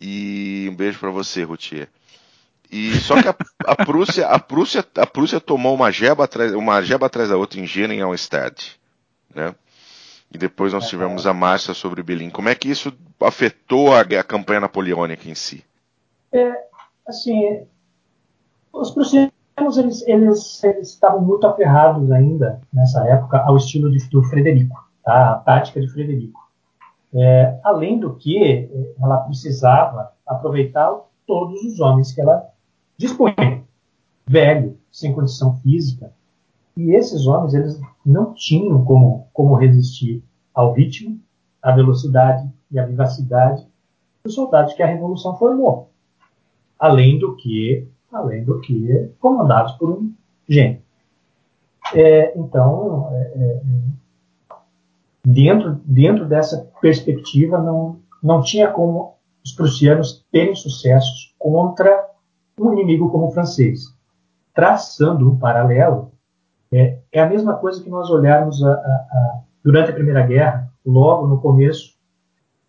[0.00, 1.88] E um beijo para você, Rutier.
[2.70, 3.36] E só que a,
[3.66, 7.60] a, Prússia, a Prússia, a Prússia tomou uma jeba atrás, uma jeba atrás da outra
[7.60, 8.78] em Jena e Auenstadt,
[9.34, 9.54] né?
[10.32, 12.30] E depois nós tivemos a marcha sobre Berlim.
[12.30, 15.64] Como é que isso afetou a, a campanha napoleônica em si?
[16.32, 16.52] É,
[17.06, 17.64] assim,
[18.72, 19.32] os prussianos
[19.78, 24.83] eles, eles, eles, estavam muito aferrados ainda nessa época ao estilo de, do Frederico?
[25.06, 26.40] A tática de Frederico.
[27.12, 28.68] É, além do que,
[29.00, 30.92] ela precisava aproveitar
[31.26, 32.48] todos os homens que ela
[32.96, 33.62] dispunha,
[34.26, 36.12] velho, sem condição física,
[36.76, 41.20] e esses homens eles não tinham como, como resistir ao ritmo,
[41.62, 43.66] à velocidade e à vivacidade
[44.24, 45.88] dos soldados que a Revolução formou
[46.78, 50.12] além do que, além do que comandados por um
[50.48, 50.82] gênio.
[51.94, 53.62] É, então, é, é,
[55.24, 62.06] dentro, dentro dessa perspectiva, não, não tinha como os prussianos terem sucessos contra
[62.58, 63.84] um inimigo como o francês.
[64.54, 66.12] Traçando um paralelo,
[66.72, 70.70] é, é a mesma coisa que nós olharmos a, a, a, durante a Primeira Guerra,
[70.84, 71.94] logo no começo,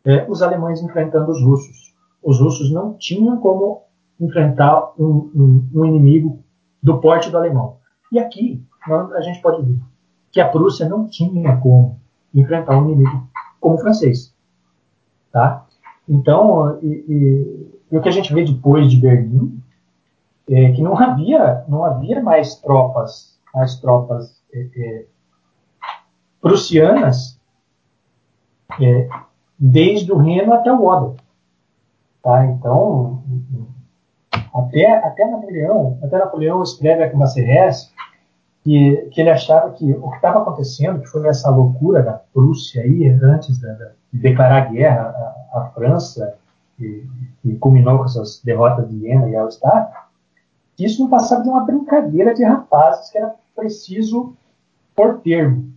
[0.05, 1.93] é, os alemães enfrentando os russos.
[2.23, 3.83] Os russos não tinham como
[4.19, 6.43] enfrentar um, um, um inimigo
[6.81, 7.77] do porte do alemão.
[8.11, 8.63] E aqui
[9.15, 9.79] a gente pode ver
[10.31, 11.99] que a Prússia não tinha como
[12.39, 13.28] enfrentar um inimigo
[13.60, 14.34] como o francês.
[15.32, 15.65] Tá?
[16.08, 19.62] Então, e, e, e o que a gente vê depois de Berlim
[20.50, 25.06] é que não havia, não havia mais tropas, mais tropas é, é,
[26.39, 27.39] prussianas
[28.80, 29.10] é,
[29.58, 31.15] desde o Reno até o Oder.
[32.21, 32.45] Tá?
[32.45, 33.24] Então,
[34.54, 37.93] até, até Napoleão, até Napoleão escreve uma CS
[38.65, 42.82] que, que ele achava que o que estava acontecendo, que foi essa loucura da Prússia
[42.82, 46.38] aí, antes da, da, de declarar guerra à, à França,
[46.78, 47.06] e,
[47.45, 49.93] e, culminou com essas derrotas de Viena e Auerstadt,
[50.78, 54.36] isso não passava de uma brincadeira de rapazes que era preciso
[54.93, 55.71] por termo.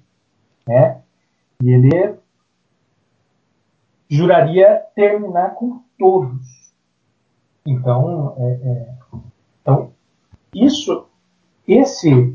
[0.66, 1.01] Né?
[1.62, 2.16] E ele
[4.09, 6.59] juraria terminar com todos
[7.68, 8.88] então, é, é,
[9.61, 9.92] então
[10.55, 11.07] isso,
[11.66, 12.35] esse,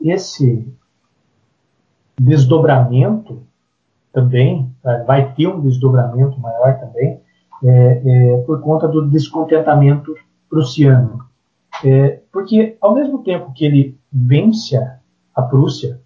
[0.00, 0.66] esse,
[2.18, 3.42] desdobramento
[4.12, 5.04] também, tá?
[5.04, 7.20] vai ter um desdobramento maior também,
[7.62, 10.14] é, é, por conta do descontentamento
[10.48, 11.24] prussiano.
[11.84, 14.76] É, porque, ao mesmo tempo que ele vence
[15.34, 16.00] a Prússia,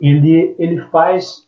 [0.00, 1.46] ele, ele faz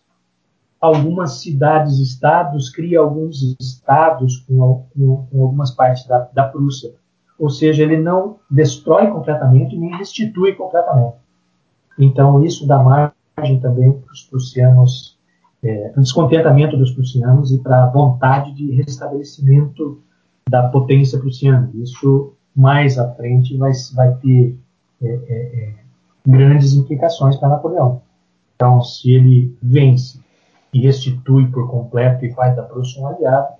[0.81, 6.95] algumas cidades-estados, cria alguns estados com, com, com algumas partes da, da Prússia.
[7.39, 11.17] Ou seja, ele não destrói completamente nem destitui completamente.
[11.99, 15.19] Então, isso dá margem também para os prussianos,
[15.63, 20.03] é, para o descontentamento dos prussianos e para a vontade de restabelecimento
[20.49, 21.71] da potência prussiana.
[21.75, 24.59] Isso, mais à frente, vai, vai ter
[25.03, 25.75] é, é, é
[26.27, 28.03] grandes implicações para Napoleão.
[28.55, 30.21] Então, se ele vence
[30.73, 33.55] e restitui por completo e faz da Prússia um aliado,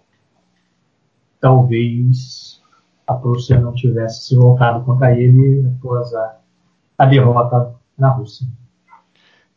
[1.41, 2.61] talvez
[3.07, 6.39] a Prússia não tivesse se voltado contra ele após a,
[6.99, 8.47] a derrota na Rússia.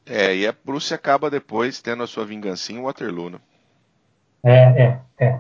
[0.06, 3.40] É, e a Prússia acaba depois tendo a sua vingança em Waterloo, né?
[4.44, 5.40] É, é, é.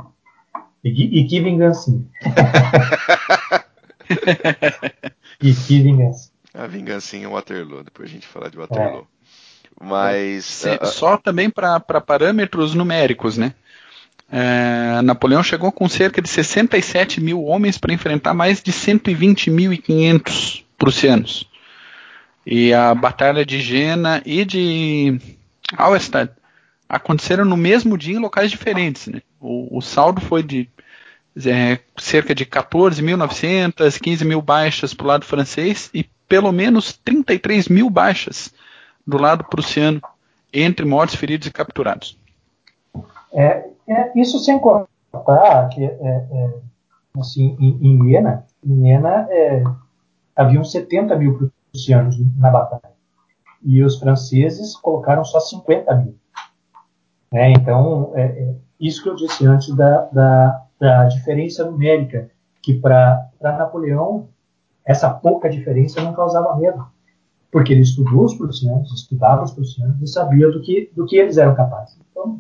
[0.83, 2.05] E, e que vingancinha.
[5.41, 6.31] e que vingança.
[6.53, 9.01] A vingancinha em Waterloo, depois a gente fala de Waterloo.
[9.01, 9.05] É.
[9.81, 10.65] Mas.
[10.65, 13.53] uh, só também para parâmetros numéricos, né?
[14.31, 21.48] É, Napoleão chegou com cerca de 67 mil homens para enfrentar mais de 120.500 prussianos.
[22.51, 25.21] E a Batalha de Jena e de
[25.77, 26.33] Auerstadt
[26.89, 29.05] aconteceram no mesmo dia em locais diferentes.
[29.05, 29.21] Né?
[29.39, 30.67] O, o saldo foi de
[31.45, 37.67] é, cerca de 14.900, 15 mil baixas para o lado francês e pelo menos 33
[37.67, 38.51] mil baixas
[39.05, 40.01] do lado prussiano,
[40.51, 42.17] entre mortos, feridos e capturados.
[43.31, 46.53] É, é, isso sem contar que, é, é
[47.19, 49.63] assim, em, em Iena, em Iena é,
[50.35, 52.93] haviam 70 mil prussianos na batalha.
[53.63, 56.15] E os franceses colocaram só 50 mil.
[57.33, 62.29] É, então, é, é, isso que eu disse antes da, da, da diferença numérica,
[62.61, 64.29] que para Napoleão,
[64.85, 66.85] essa pouca diferença não causava medo
[67.51, 71.37] porque ele estudou os prussianos, estudava os prussianos e sabia do que, do que eles
[71.37, 71.97] eram capazes.
[72.11, 72.39] Então,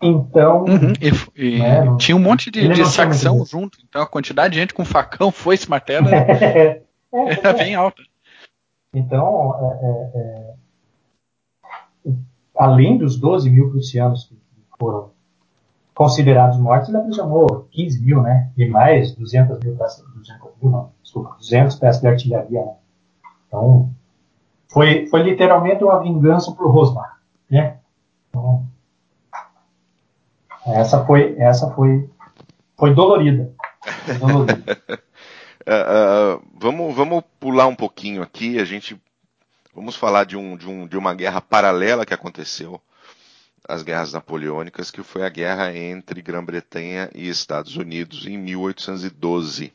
[0.00, 4.54] então uhum, e, e né, tinha um monte de, de facção junto, então a quantidade
[4.54, 8.02] de gente com facão, foice, martelo é, é, era bem alta.
[8.92, 10.54] Então, é, é,
[12.08, 12.14] é,
[12.56, 14.36] além dos 12 mil prussianos que
[14.78, 15.10] foram
[15.94, 18.50] considerados mortos, ele aprisionou 15 mil, né?
[18.56, 22.74] E mais 200 mil peças, 200 mil, não, desculpa, 200 peças de artilharia, né?
[23.46, 23.90] Então,
[24.68, 27.20] foi, foi literalmente uma vingança para o Rosmar,
[27.50, 27.78] né?
[28.28, 28.64] Então,
[30.66, 32.08] essa foi, essa foi,
[32.76, 33.52] foi dolorida.
[34.04, 34.62] Foi dolorida.
[35.70, 38.58] uh, uh, vamos, vamos pular um pouquinho aqui.
[38.58, 39.00] A gente
[39.74, 42.80] vamos falar de, um, de, um, de uma guerra paralela que aconteceu
[43.66, 49.72] às guerras napoleônicas, que foi a guerra entre Grã-Bretanha e Estados Unidos em 1812.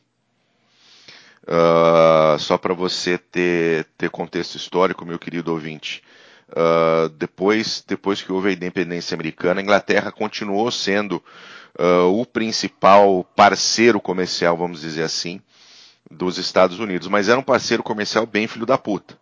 [1.42, 6.02] Uh, só para você ter, ter contexto histórico, meu querido ouvinte.
[6.48, 11.22] Uh, depois, depois que houve a independência americana, a Inglaterra continuou sendo
[11.78, 15.40] uh, o principal parceiro comercial, vamos dizer assim,
[16.10, 19.18] dos Estados Unidos, mas era um parceiro comercial bem filho da puta.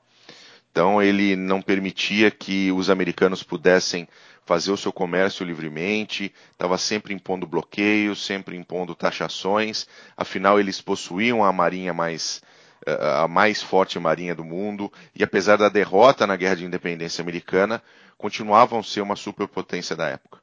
[0.70, 4.08] Então ele não permitia que os americanos pudessem
[4.44, 9.86] fazer o seu comércio livremente, estava sempre impondo bloqueios, sempre impondo taxações.
[10.16, 12.42] Afinal, eles possuíam a marinha mais
[12.86, 17.22] eh, a mais forte marinha do mundo e apesar da derrota na Guerra de Independência
[17.22, 17.82] Americana,
[18.18, 20.38] continuavam a ser uma superpotência da época.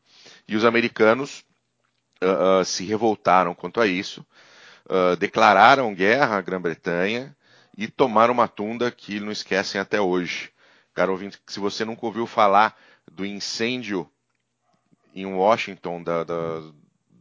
[0.48, 1.44] E os americanos
[2.24, 4.26] uh, uh, se revoltaram quanto a isso,
[4.92, 7.36] uh, declararam guerra à Grã-Bretanha
[7.78, 10.52] e tomaram uma tunda que não esquecem até hoje.
[10.94, 12.78] Cara ouvinte, se você nunca ouviu falar
[13.10, 14.08] do incêndio
[15.16, 16.62] em Washington da, da,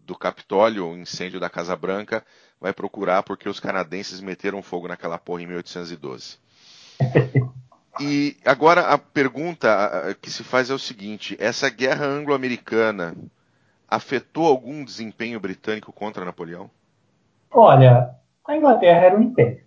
[0.04, 2.24] do Capitólio, o incêndio da Casa Branca,
[2.60, 6.38] vai procurar porque os canadenses meteram fogo naquela porra em 1812.
[7.98, 13.14] E agora a pergunta que se faz é o seguinte: essa guerra anglo-americana
[13.88, 16.70] afetou algum desempenho britânico contra Napoleão?
[17.52, 18.14] Olha,
[18.46, 19.64] a Inglaterra era um império.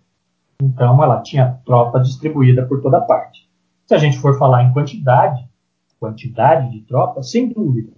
[0.62, 3.48] Então ela tinha tropa distribuída por toda parte.
[3.86, 5.46] Se a gente for falar em quantidade,
[6.00, 7.92] quantidade de tropas, sem dúvida.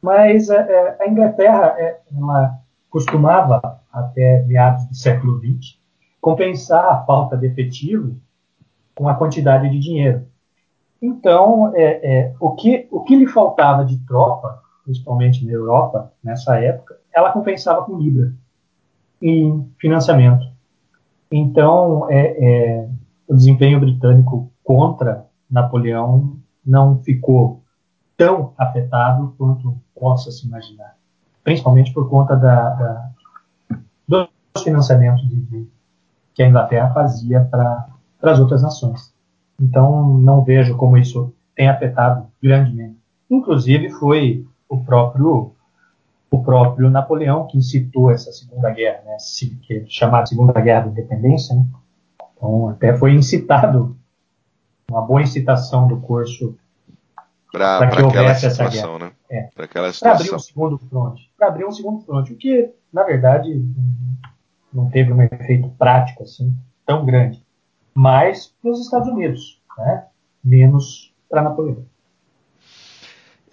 [0.00, 3.60] Mas é, é a Inglaterra é, ela costumava,
[3.92, 5.78] até meados do século XX,
[6.20, 8.16] compensar a falta de efetivo
[8.94, 10.26] com a quantidade de dinheiro.
[11.02, 16.58] Então, é, é, o, que, o que lhe faltava de tropa, principalmente na Europa, nessa
[16.58, 18.32] época, ela compensava com Libra
[19.20, 20.46] em financiamento.
[21.30, 22.88] Então, é, é,
[23.26, 27.62] o desempenho britânico contra Napoleão não ficou
[28.16, 30.96] tão afetado quanto possa se imaginar,
[31.42, 33.10] principalmente por conta da, da
[34.06, 35.68] dos financiamentos de, de,
[36.34, 37.88] que a Inglaterra fazia para
[38.22, 39.12] as outras nações.
[39.60, 42.98] Então, não vejo como isso tem afetado grandemente.
[43.30, 45.53] Inclusive, foi o próprio
[46.30, 49.16] o próprio Napoleão que incitou essa Segunda Guerra, né,
[49.62, 51.54] que é chamada Segunda Guerra da Independência.
[51.54, 51.64] Né?
[52.36, 53.96] Então, até foi incitado,
[54.90, 56.56] uma boa incitação do curso
[57.52, 58.98] para que houvesse essa guerra.
[58.98, 59.12] Né?
[59.30, 59.48] É.
[59.54, 61.30] Para abrir um segundo fronte.
[61.38, 63.64] Para abrir um segundo fronte, o que, na verdade,
[64.72, 67.44] não teve um efeito prático assim tão grande.
[67.94, 70.06] Mas para os Estados Unidos, né?
[70.42, 71.86] menos para Napoleão.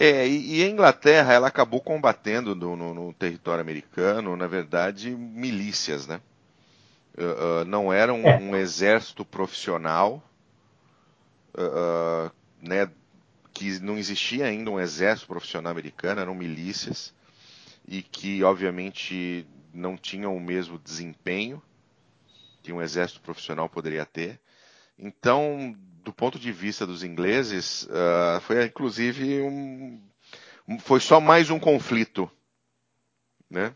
[0.03, 5.11] É, e, e, a Inglaterra ela acabou combatendo no, no, no território americano, na verdade,
[5.11, 6.19] milícias, né?
[7.15, 8.35] Uh, uh, não era um, é.
[8.39, 10.23] um exército profissional,
[11.53, 12.89] uh, né?
[13.53, 17.13] Que não existia ainda um exército profissional americano, eram milícias
[17.87, 21.61] e que obviamente não tinham o mesmo desempenho
[22.63, 24.39] que um exército profissional poderia ter.
[24.97, 30.01] Então, do ponto de vista dos ingleses, uh, foi inclusive um,
[30.79, 32.29] foi só mais um conflito,
[33.49, 33.73] né?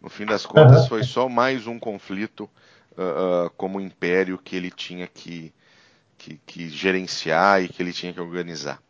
[0.00, 2.50] No fim das contas, foi só mais um conflito
[2.98, 5.54] uh, uh, como império que ele tinha que,
[6.18, 8.82] que, que, gerenciar e que ele tinha que organizar.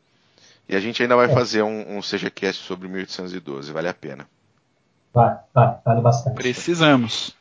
[0.66, 1.34] E a gente ainda vai é.
[1.34, 4.26] fazer um, um CGCast sobre 1812, vale a pena.
[5.12, 6.34] Vale, vale, vale bastante.
[6.34, 7.36] Precisamos.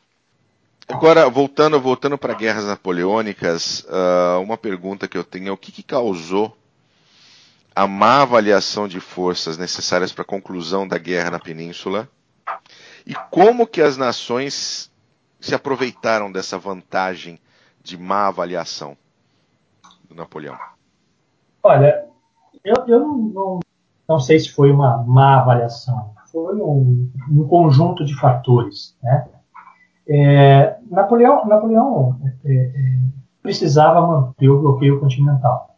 [0.88, 5.72] Agora, voltando, voltando para guerras napoleônicas, uh, uma pergunta que eu tenho é o que,
[5.72, 6.56] que causou
[7.74, 12.08] a má avaliação de forças necessárias para a conclusão da guerra na península
[13.06, 14.90] e como que as nações
[15.40, 17.40] se aproveitaram dessa vantagem
[17.82, 18.96] de má avaliação
[20.08, 20.56] do Napoleão?
[21.62, 22.06] Olha,
[22.64, 23.60] eu, eu não, não,
[24.08, 29.28] não sei se foi uma má avaliação, foi um, um conjunto de fatores, né?
[30.08, 32.72] É, Napoleão, Napoleão é, é,
[33.42, 35.76] precisava manter o bloqueio continental,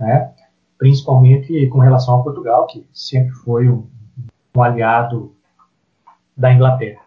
[0.00, 0.32] né?
[0.78, 3.88] principalmente com relação a Portugal, que sempre foi um,
[4.54, 5.34] um aliado
[6.36, 7.02] da Inglaterra,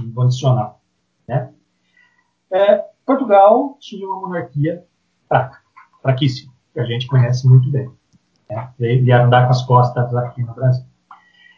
[0.00, 0.80] incondicional.
[1.26, 1.50] Né?
[2.50, 4.84] É, Portugal tinha uma monarquia
[5.28, 5.58] fraca,
[6.02, 7.90] fraquíssima, que a gente conhece muito bem.
[8.48, 8.72] Né?
[8.78, 10.84] Vieram dar com as costas aqui no Brasil.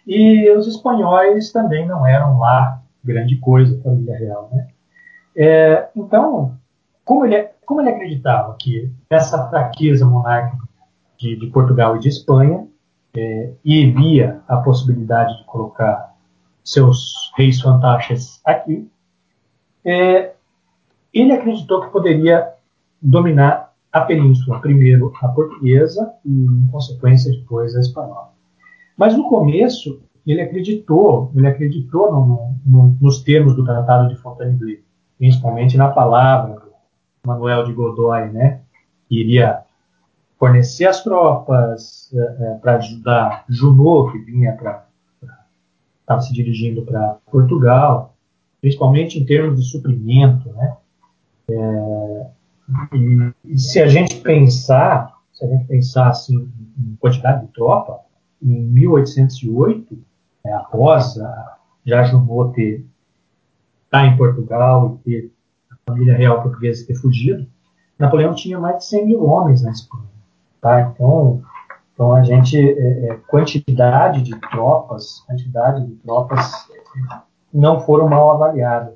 [0.06, 4.50] E os espanhóis também não eram lá grande coisa, família real.
[4.52, 4.68] Né?
[5.36, 6.56] É, então,
[7.04, 10.64] como ele, como ele acreditava que essa fraqueza monárquica
[11.18, 12.66] de, de Portugal e de Espanha
[13.14, 16.14] é, e via a possibilidade de colocar
[16.64, 18.88] seus reis fantásticos aqui,
[19.84, 20.32] é,
[21.12, 22.52] ele acreditou que poderia
[23.00, 28.32] dominar a península, primeiro a portuguesa e, em consequência, depois a espanhola.
[28.96, 34.78] Mas no começo ele acreditou, ele acreditou no, no, nos termos do Tratado de Fontainebleau,
[35.18, 36.72] principalmente na palavra do
[37.26, 38.60] Manuel de Godoy, né,
[39.08, 39.62] que iria
[40.38, 44.86] fornecer as tropas é, para ajudar Junot, que vinha para
[46.00, 48.16] estava se dirigindo para Portugal,
[48.60, 50.76] principalmente em termos de suprimento, né?
[51.48, 52.26] É,
[52.92, 58.00] e, e, se a gente pensar, se a gente pensar assim em quantidade de tropa,
[58.42, 59.96] em 1808
[60.44, 62.86] é, a, já Junot ter
[63.90, 65.32] tá em Portugal e ter
[65.70, 67.46] a família real portuguesa ter fugido,
[67.98, 70.08] Napoleão tinha mais de 100 mil homens na Espanha.
[70.60, 70.80] Tá?
[70.80, 71.42] Então,
[71.92, 76.68] então a gente, é, é, quantidade de tropas, quantidade de tropas
[77.52, 78.94] não foram mal avaliadas.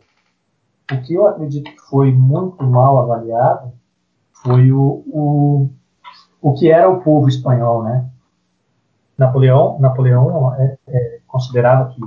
[0.90, 3.72] O que eu acredito que foi muito mal avaliado
[4.42, 5.70] foi o, o,
[6.40, 8.08] o que era o povo espanhol, né?
[9.18, 12.00] Napoleão, Napoleão é, é, considerava que,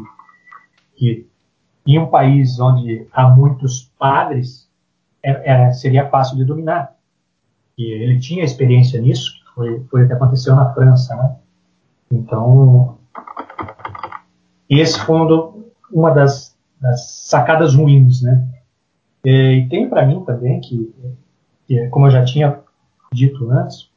[0.96, 1.30] que
[1.86, 4.68] em um país onde há muitos padres
[5.24, 6.96] é, é, seria fácil de dominar.
[7.78, 11.36] E ele tinha experiência nisso, foi, foi o que aconteceu na França, né?
[12.12, 12.98] Então,
[14.68, 15.60] esse foi um
[15.92, 18.48] uma das, das, sacadas ruins, né?
[19.24, 20.94] E, e tem para mim também que,
[21.68, 22.60] que, como eu já tinha
[23.14, 23.90] dito antes,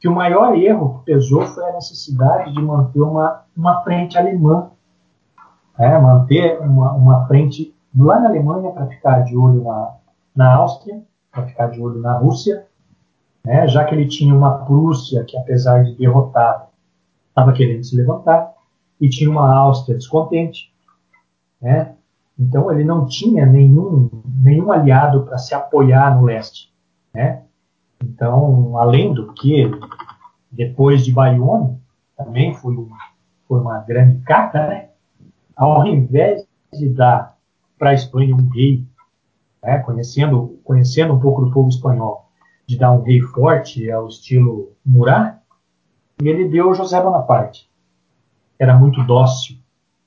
[0.00, 4.69] que o maior erro que pesou foi a necessidade de manter uma, uma frente alemã,
[5.80, 5.98] né?
[5.98, 9.94] manter uma, uma frente lá na Alemanha para ficar de olho na,
[10.36, 11.02] na Áustria,
[11.32, 12.66] para ficar de olho na Rússia,
[13.42, 13.66] né?
[13.66, 16.66] já que ele tinha uma Prússia que, apesar de derrotada,
[17.30, 18.52] estava querendo se levantar,
[19.00, 20.70] e tinha uma Áustria descontente.
[21.60, 21.94] Né?
[22.38, 24.10] Então ele não tinha nenhum,
[24.42, 26.70] nenhum aliado para se apoiar no leste.
[27.14, 27.42] Né?
[28.02, 29.70] Então, além do que,
[30.50, 31.78] depois de Bayonne,
[32.16, 32.76] também foi
[33.48, 34.89] foi uma grande caca, né?
[35.60, 37.36] Ao invés de dar
[37.78, 38.86] para a Espanha um rei,
[39.62, 42.30] né, conhecendo, conhecendo um pouco do povo espanhol,
[42.66, 45.36] de dar um rei forte ao estilo Murat,
[46.20, 47.68] ele deu José Bonaparte.
[48.58, 49.56] Era muito dócil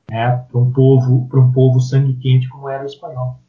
[0.09, 3.39] né, para um povo para um povo sangue quente como era o espanhol.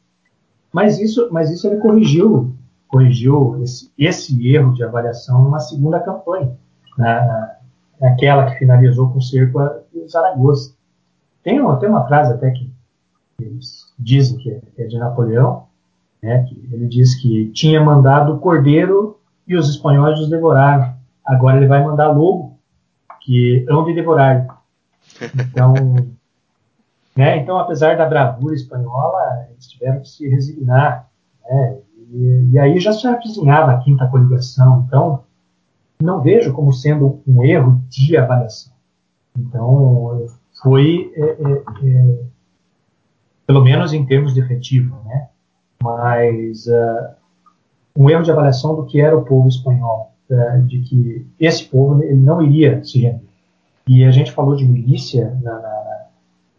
[0.73, 2.55] Mas isso, mas isso ele corrigiu
[2.95, 6.57] corrigiu esse, esse erro de avaliação numa segunda campanha,
[6.97, 7.57] na,
[8.01, 10.77] naquela que finalizou com o cerco a Zaragoza.
[11.45, 12.73] Tem uma, tem uma frase até que
[13.39, 15.67] eles dizem que é, que é de Napoleão,
[16.23, 20.95] né, que ele diz que tinha mandado o cordeiro e os espanhóis os devoraram.
[21.25, 22.59] Agora ele vai mandar lobo,
[23.21, 24.59] que hão de devorar.
[25.35, 25.75] Então,
[27.15, 31.11] né, então, apesar da bravura espanhola, eles tiveram que se resignar.
[31.45, 31.79] Né,
[32.11, 34.85] e, e aí já se avizinhava a quinta coligação.
[34.87, 35.25] Então,
[36.03, 38.73] não vejo como sendo um erro de avaliação.
[39.37, 40.27] Então,
[40.65, 42.19] foi, é, é, é,
[43.47, 45.29] pelo menos em termos de efetivo, né?
[45.81, 47.15] mas uh,
[47.95, 52.03] um erro de avaliação do que era o povo espanhol, uh, de que esse povo
[52.03, 53.23] ele não iria se render.
[53.87, 56.07] E a gente falou de milícia na, na,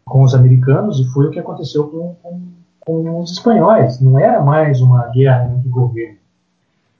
[0.04, 4.00] com os americanos e foi o que aconteceu com, com com os espanhóis.
[4.00, 6.18] Não era mais uma guerra entre governo.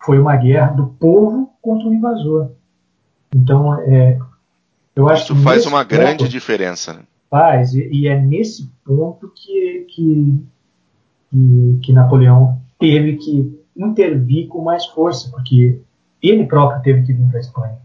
[0.05, 2.51] Foi uma guerra do povo contra o invasor.
[3.35, 4.19] Então, é,
[4.97, 6.95] eu acho Isso faz uma ponto, grande diferença.
[6.95, 7.01] Né?
[7.31, 10.45] Faz, e, e, é nesse ponto que, que,
[11.31, 15.79] que, que Napoleão teve que intervir com mais força, porque
[16.23, 17.79] ele próprio teve que vir para a Espanha.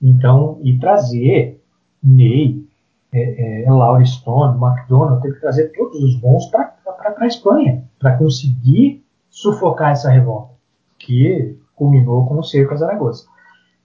[0.00, 1.60] Então, e trazer
[2.00, 2.64] Ney,
[3.12, 6.76] é, é, Laura Stone, McDonald, teve que trazer todos os bons para
[7.18, 10.54] a Espanha, para conseguir sufocar essa revolta,
[10.98, 13.24] que culminou com o cerco a Zaragoza.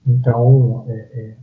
[0.06, 1.36] Então, é, é,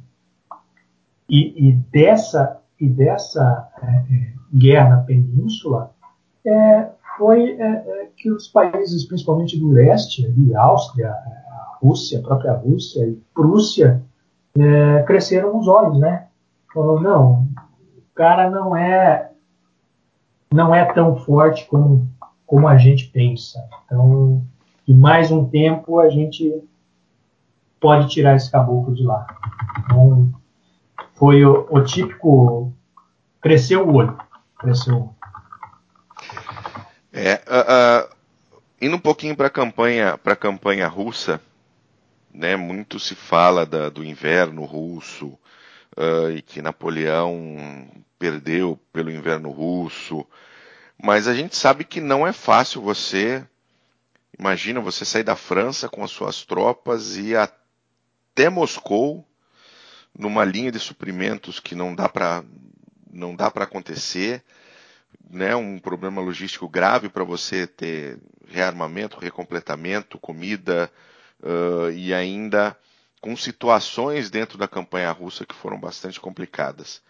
[1.29, 5.93] e, e, dessa, e dessa é, é, guerra na península,
[6.45, 7.57] é, foi
[8.17, 14.03] que os países, principalmente do leste, ali, Áustria, a Rússia, a própria Rússia e Prússia,
[15.07, 16.27] cresceram os olhos, né?
[16.73, 17.49] Falou, não,
[17.97, 19.31] o cara não é
[20.53, 22.09] não é tão forte como,
[22.47, 23.63] como a gente pensa.
[23.85, 24.43] Então,
[24.87, 26.63] em mais um tempo a gente
[27.81, 29.27] pode tirar esse caboclo de lá.
[29.85, 30.33] Então,
[31.17, 32.73] foi o, o típico
[33.41, 34.19] cresceu o olho,
[34.59, 35.15] cresceu.
[37.13, 38.17] É, uh, uh,
[38.81, 41.41] indo um pouquinho para a campanha, para a campanha russa,
[42.33, 42.55] né?
[42.57, 45.29] Muito se fala da, do inverno russo
[45.97, 47.89] uh, e que Napoleão
[48.19, 50.27] perdeu pelo inverno russo.
[51.03, 53.45] Mas a gente sabe que não é fácil você.
[54.39, 59.27] Imagina você sair da França com as suas tropas e até Moscou
[60.19, 62.45] numa linha de suprimentos que não dá para
[63.13, 64.43] não dá para acontecer,
[65.31, 65.57] né?
[65.57, 70.91] Um problema logístico grave para você ter rearmamento, recompletamento, comida
[71.43, 72.77] uh, e ainda
[73.21, 77.03] com situações dentro da campanha russa que foram bastante complicadas.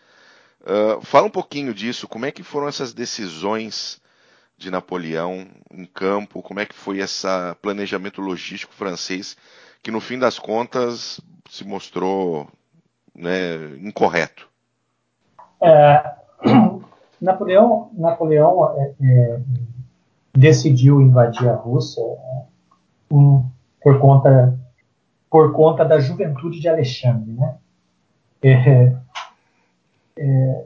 [0.63, 4.01] Uh, fala um pouquinho disso, como é que foram essas decisões
[4.57, 7.27] de Napoleão em campo, como é que foi esse
[7.61, 9.37] planejamento logístico francês
[9.83, 12.51] que no fim das contas se mostrou
[13.17, 14.49] né, incorreto?
[15.63, 16.15] É,
[17.21, 19.41] Napoleão, Napoleão é, é,
[20.35, 22.03] decidiu invadir a Rússia
[23.11, 23.45] um,
[23.83, 24.59] por conta
[25.31, 27.57] por conta da juventude de Alexandre, né?
[28.43, 28.97] É,
[30.19, 30.65] é,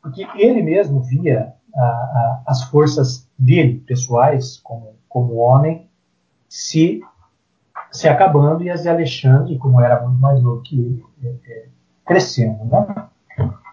[0.00, 5.88] porque ele mesmo via a, a, as forças dele, pessoais, como, como homem,
[6.48, 7.00] se,
[7.94, 11.66] se acabando e as de Alexandre, como era muito mais novo que ele, é, é,
[12.04, 12.64] crescendo.
[12.64, 13.06] Né?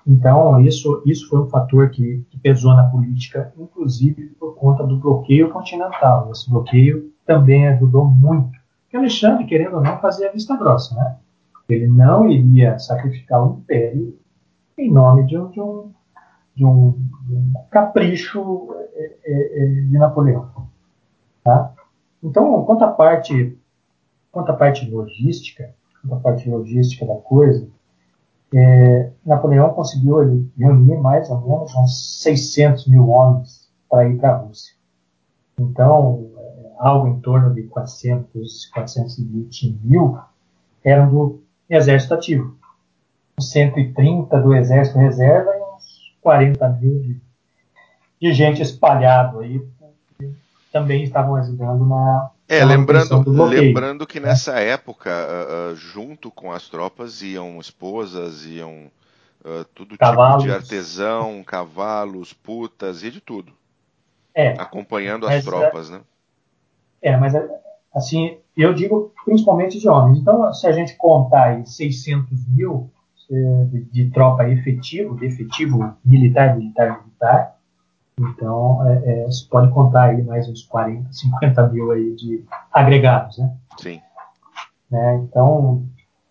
[0.05, 4.97] Então, isso, isso foi um fator que, que, pesou na política, inclusive por conta do
[4.97, 6.29] bloqueio continental.
[6.31, 8.51] Esse bloqueio também ajudou muito.
[8.83, 10.93] Porque Alexandre, querendo ou não, fazia a vista grossa.
[10.93, 11.15] Né?
[11.67, 14.15] Ele não iria sacrificar o império
[14.77, 15.91] em nome de um, de um,
[16.55, 16.95] de um,
[17.71, 20.47] capricho é, de Napoleão.
[21.43, 21.73] Tá?
[22.23, 23.57] Então, quanto à parte,
[24.31, 27.67] quanto à parte logística, quanto à parte logística da coisa,
[28.53, 30.17] é, Napoleão conseguiu
[30.57, 34.73] reunir mais ou menos uns 600 mil homens para ir para a Rússia.
[35.59, 40.17] Então, é, algo em torno de 400, 420 mil
[40.83, 42.55] eram do exército ativo.
[43.39, 47.21] 130 do Exército Reserva e uns 40 mil de,
[48.19, 49.61] de gente espalhado aí
[50.71, 52.31] também estavam ajudando na.
[52.51, 58.91] É, lembrando, lembrando que nessa época, uh, junto com as tropas, iam esposas, iam
[59.45, 60.43] uh, tudo cavalos.
[60.43, 63.53] tipo de artesão, cavalos, putas e de tudo.
[64.35, 66.01] É, acompanhando as tropas, né?
[67.01, 67.33] É, mas
[67.95, 70.19] assim, eu digo principalmente de homens.
[70.19, 72.91] Então, se a gente contar aí 600 mil
[73.29, 77.55] de, de tropa efetivo, de efetivo militar, militar, militar,
[78.29, 83.37] então é, é, você pode contar aí mais uns 40, 50 mil aí de agregados,
[83.37, 83.55] né?
[83.77, 84.01] Sim.
[84.89, 85.15] Né?
[85.23, 85.85] Então,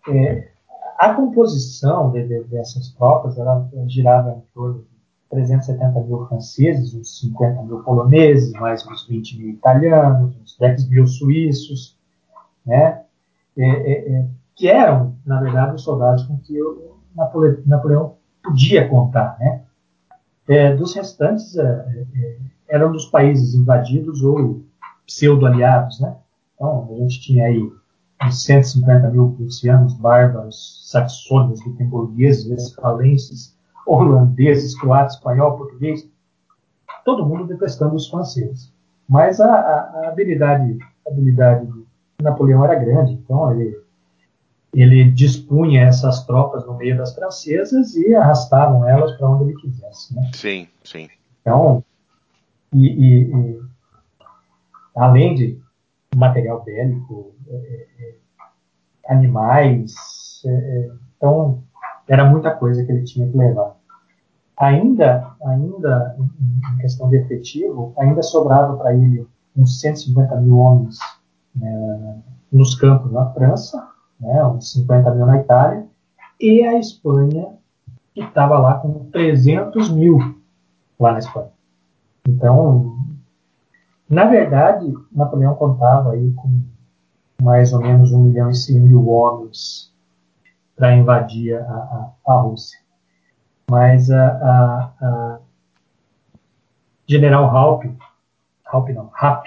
[0.09, 0.51] é,
[0.99, 4.85] a composição de, de, dessas tropas ela girava em torno
[5.31, 11.07] 370 mil franceses, uns 50 mil poloneses, mais uns 20 mil italianos, uns 10 mil
[11.07, 11.97] suíços,
[12.67, 13.03] né?
[13.57, 16.99] É, é, é, que eram, na verdade, os soldados com que o
[17.67, 19.37] Napoleão podia contar.
[19.39, 19.63] Né?
[20.51, 22.37] É, dos restantes, é, é,
[22.71, 24.65] eram dos países invadidos ou
[25.07, 26.01] pseudo-aliados.
[26.01, 26.17] Né?
[26.57, 27.63] Então, a gente tinha aí
[28.27, 36.11] uns 150 mil prussianos, bárbaros, saxônios, luxemburgueses, westfalenses, holandeses, croatas, espanhol, português,
[37.05, 38.73] todo mundo detestando os franceses.
[39.09, 43.80] Mas a, a, a habilidade, a habilidade de Napoleão era grande, então ele,
[44.73, 50.15] ele dispunha essas tropas no meio das francesas e arrastavam elas para onde ele quisesse.
[50.15, 50.31] Né?
[50.33, 51.09] Sim, sim.
[51.41, 51.85] Então,
[52.73, 53.61] e, e, e
[54.95, 55.61] além de
[56.15, 58.15] material bélico, é, é,
[59.07, 59.95] é animais,
[60.45, 61.63] é, é, então
[62.09, 63.77] era muita coisa que ele tinha que levar.
[64.57, 70.99] Ainda, ainda em questão de efetivo, ainda sobrava para ele uns 150 mil homens
[71.55, 72.19] né,
[72.53, 73.90] nos campos na França,
[74.21, 75.87] né, uns 50 mil na Itália,
[76.41, 77.55] e a Espanha,
[78.15, 80.19] que estava lá com 300 mil
[80.99, 81.51] lá na Espanha.
[82.27, 82.97] Então,
[84.09, 86.63] na verdade, Napoleão contava aí com
[87.41, 89.93] mais ou menos 1 milhão e 100 mil homens
[90.77, 92.79] para invadir a, a, a Rússia.
[93.71, 95.39] Mas a, a,
[97.07, 97.85] General Halp,
[98.65, 99.47] Halp não, Rapp,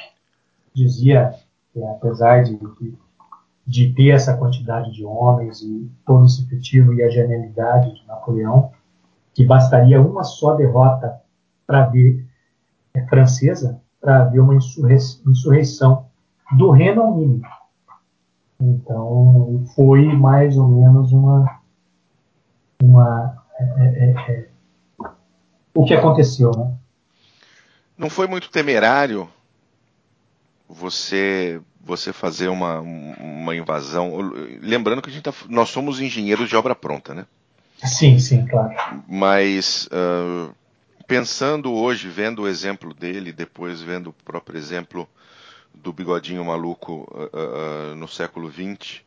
[0.73, 1.33] dizia
[1.71, 2.97] que apesar de, de,
[3.65, 8.71] de, ter essa quantidade de homens e todo esse efetivo e a genialidade de Napoleão,
[9.33, 11.21] que bastaria uma só derrota
[11.65, 12.25] para ver
[12.93, 16.07] é, francesa para haver uma insurreição
[16.57, 17.47] do Reino mínimo.
[18.59, 21.61] Então foi mais ou menos uma
[22.81, 24.49] uma é, é, é, é,
[25.73, 26.73] o que aconteceu, né?
[27.97, 29.29] Não foi muito temerário
[30.73, 34.17] você você fazer uma, uma invasão.
[34.61, 37.25] Lembrando que a gente tá, nós somos engenheiros de obra pronta, né?
[37.83, 38.73] Sim, sim, claro.
[39.05, 40.55] Mas uh,
[41.05, 45.07] pensando hoje, vendo o exemplo dele, depois vendo o próprio exemplo
[45.73, 49.01] do bigodinho maluco uh, uh, no século XX,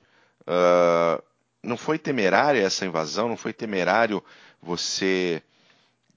[1.63, 3.29] não foi temerária essa invasão?
[3.29, 4.23] Não foi temerário
[4.63, 5.43] você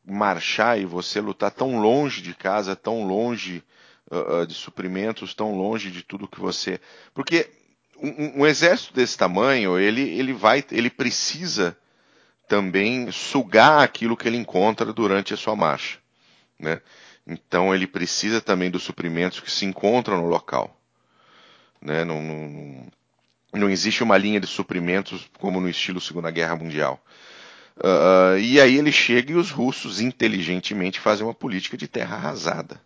[0.06, 3.64] marchar e você lutar tão longe de casa, tão longe
[4.12, 6.80] uh, de suprimentos, tão longe de tudo que você.
[7.14, 7.50] Porque
[7.98, 11.78] um, um, exército desse tamanho, ele, ele vai, ele precisa
[12.48, 16.00] também sugar aquilo que ele encontra durante a sua marcha,
[16.58, 16.82] né?
[17.28, 20.76] Então ele precisa também dos suprimentos que se encontram no local,
[21.80, 22.04] né?
[22.04, 22.88] Não, não,
[23.54, 27.04] não existe uma linha de suprimentos como no estilo Segunda Guerra Mundial.
[27.78, 32.82] Uh, e aí ele chega e os russos inteligentemente fazem uma política de terra arrasada.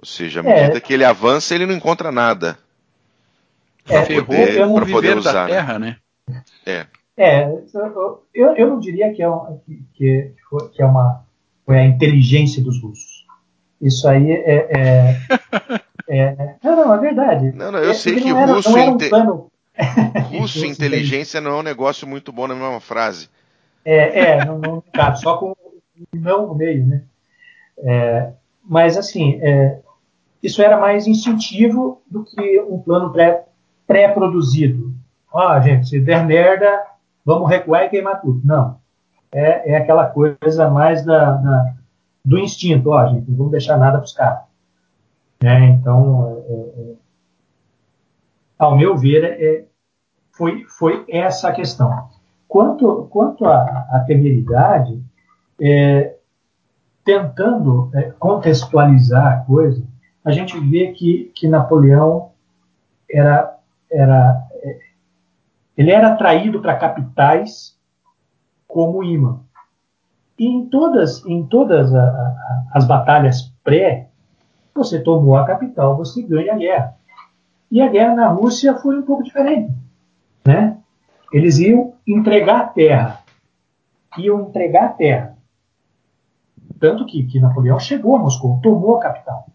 [0.00, 0.80] Ou seja, à medida é.
[0.80, 2.58] que ele avança, ele não encontra nada.
[3.86, 5.32] É, poder, para poder usar.
[5.32, 5.48] Da né?
[5.48, 5.96] terra, né?
[6.64, 6.86] É.
[7.16, 7.52] É,
[8.32, 9.60] eu, eu não diria que é, um,
[9.92, 10.32] que,
[10.72, 11.22] que é uma
[11.66, 13.26] foi a inteligência dos russos.
[13.80, 15.16] Isso aí é, é,
[16.08, 17.52] é não, não, é verdade.
[17.52, 19.10] Não, não, eu sei que era, russo, um inte...
[20.32, 23.28] russo inteligência não é um negócio muito bom na mesma frase.
[23.84, 25.56] É, é não, não cabe, só com o
[26.12, 27.02] não no meio, né?
[27.78, 28.30] É,
[28.64, 29.78] mas assim, é,
[30.42, 33.12] isso era mais instintivo do que um plano
[33.86, 34.94] pré-produzido.
[35.30, 36.84] Pré ah, gente, se der merda,
[37.24, 38.40] vamos recuar e queimar tudo.
[38.44, 38.78] Não.
[39.32, 41.74] É, é aquela coisa mais da, da
[42.24, 42.90] do instinto.
[42.90, 44.40] Ó, gente, não vamos deixar nada para os caras.
[45.42, 46.94] É, então, é, é,
[48.58, 49.64] ao meu ver, é,
[50.32, 52.08] foi, foi essa a questão.
[52.48, 55.00] Quanto, quanto à, à temeridade,
[55.60, 56.16] é,
[57.04, 59.86] tentando é, contextualizar a coisa,
[60.24, 62.32] a gente vê que, que Napoleão
[63.08, 63.58] era,
[63.90, 64.48] era
[65.76, 67.76] ele era atraído para capitais
[68.68, 69.40] como imã.
[70.38, 74.08] E em todas, em todas a, a, as batalhas pré,
[74.74, 76.96] você tomou a capital, você ganha a guerra.
[77.70, 79.72] E a guerra na Rússia foi um pouco diferente.
[80.44, 80.76] Né?
[81.32, 83.22] Eles iam entregar a terra.
[84.18, 85.38] Iam entregar a terra.
[86.78, 89.46] Tanto que, que Napoleão chegou a Moscou, tomou a capital.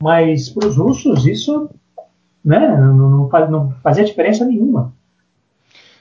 [0.00, 1.70] Mas para os russos isso
[2.44, 4.94] né, não, não, não fazia diferença nenhuma.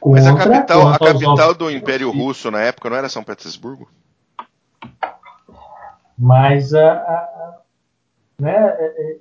[0.06, 3.90] Mas a capital, a capital do Império Russo na época não era São Petersburgo?
[6.18, 7.58] Mas a, a,
[8.40, 9.18] né, é, é,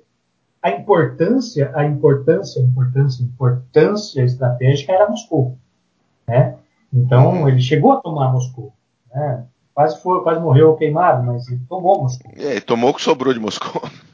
[0.61, 5.57] a importância, a importância, a importância, a importância estratégica era Moscou.
[6.27, 6.55] Né?
[6.93, 8.71] Então ele chegou a tomar Moscou.
[9.13, 9.45] Né?
[9.73, 12.31] Quase, foi, quase morreu queimado, mas ele tomou Moscou.
[12.37, 13.81] É, tomou o que sobrou de Moscou.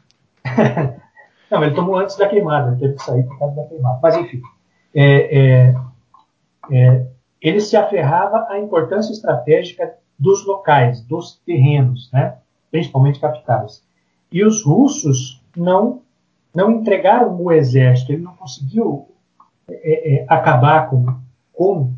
[1.52, 4.00] Não, ele tomou antes da queimada, ele teve que sair por causa da queimada.
[4.02, 4.42] Mas enfim,
[4.96, 5.76] é, é,
[6.72, 7.08] é,
[7.42, 12.38] ele se aferrava à importância estratégica dos locais, dos terrenos, né?
[12.70, 13.84] principalmente capitais.
[14.32, 16.02] E os russos não,
[16.56, 19.10] não entregaram o exército, ele não conseguiu
[19.70, 21.18] é, é, acabar com,
[21.52, 21.94] com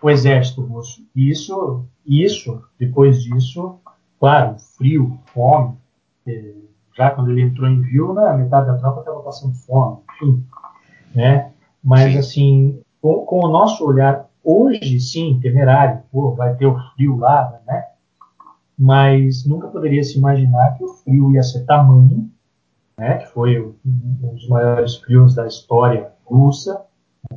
[0.00, 1.04] o exército russo.
[1.14, 3.78] E isso, isso, depois disso,
[4.18, 5.76] claro, frio, fome,
[6.26, 6.54] é,
[6.96, 10.46] já quando ele entrou em Vilna, metade da tropa estava passando fome, enfim,
[11.14, 11.50] né?
[11.82, 12.18] Mas, sim.
[12.18, 17.60] assim, com, com, o nosso olhar, hoje, sim, temerário, pô, vai ter o frio lá,
[17.66, 17.84] né?
[18.78, 22.30] Mas nunca poderia se imaginar que o frio ia ser tamanho,
[22.96, 23.18] né?
[23.18, 26.80] Que foi um dos maiores frios da história russa,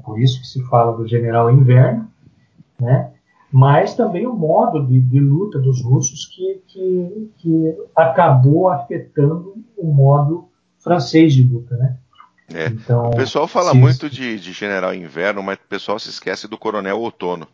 [0.03, 2.07] por isso que se fala do general inverno,
[2.79, 3.11] né?
[3.51, 9.87] Mas também o modo de, de luta dos russos que, que, que, acabou afetando o
[9.87, 11.97] modo francês de luta, né?
[12.53, 12.67] É.
[12.67, 16.47] Então, o pessoal fala sim, muito de, de, general inverno, mas o pessoal se esquece
[16.47, 17.47] do coronel outono.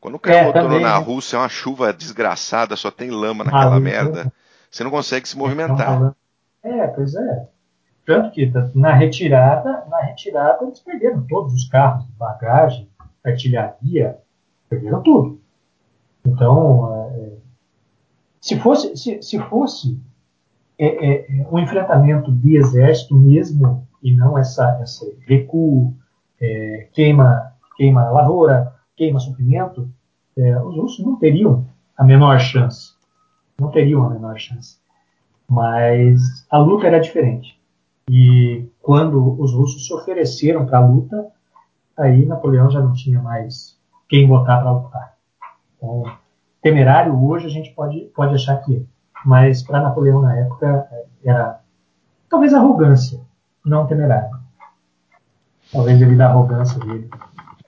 [0.00, 1.04] Quando cai é, o outono também, na né?
[1.04, 4.32] Rússia é uma chuva desgraçada, só tem lama naquela ah, merda.
[4.70, 6.14] Você não consegue se movimentar.
[6.62, 7.48] É, pois é.
[8.06, 12.88] Tanto que na retirada, na retirada eles perderam todos os carros de bagagem,
[13.24, 14.18] artilharia,
[14.70, 15.40] perderam tudo.
[16.24, 17.32] Então, é,
[18.40, 20.00] se fosse, se, se fosse
[20.78, 25.92] é, é, um enfrentamento de exército mesmo, e não essa, essa recuo,
[26.40, 29.90] é, queima, queima lavoura, queima suprimento,
[30.36, 31.66] é, os russos não teriam
[31.96, 32.94] a menor chance.
[33.58, 34.78] Não teriam a menor chance.
[35.46, 37.60] Mas a luta era diferente.
[38.08, 41.26] E quando os russos se ofereceram para a luta,
[41.96, 43.78] aí Napoleão já não tinha mais
[44.10, 45.14] quem botar para lutar.
[45.76, 46.02] Então,
[46.60, 48.80] temerário hoje a gente pode, pode achar que é.
[49.24, 50.88] Mas para Napoleão na época
[51.24, 51.60] era
[52.28, 53.20] talvez arrogância,
[53.64, 54.38] não temerário.
[55.72, 57.08] Talvez devido à arrogância dele.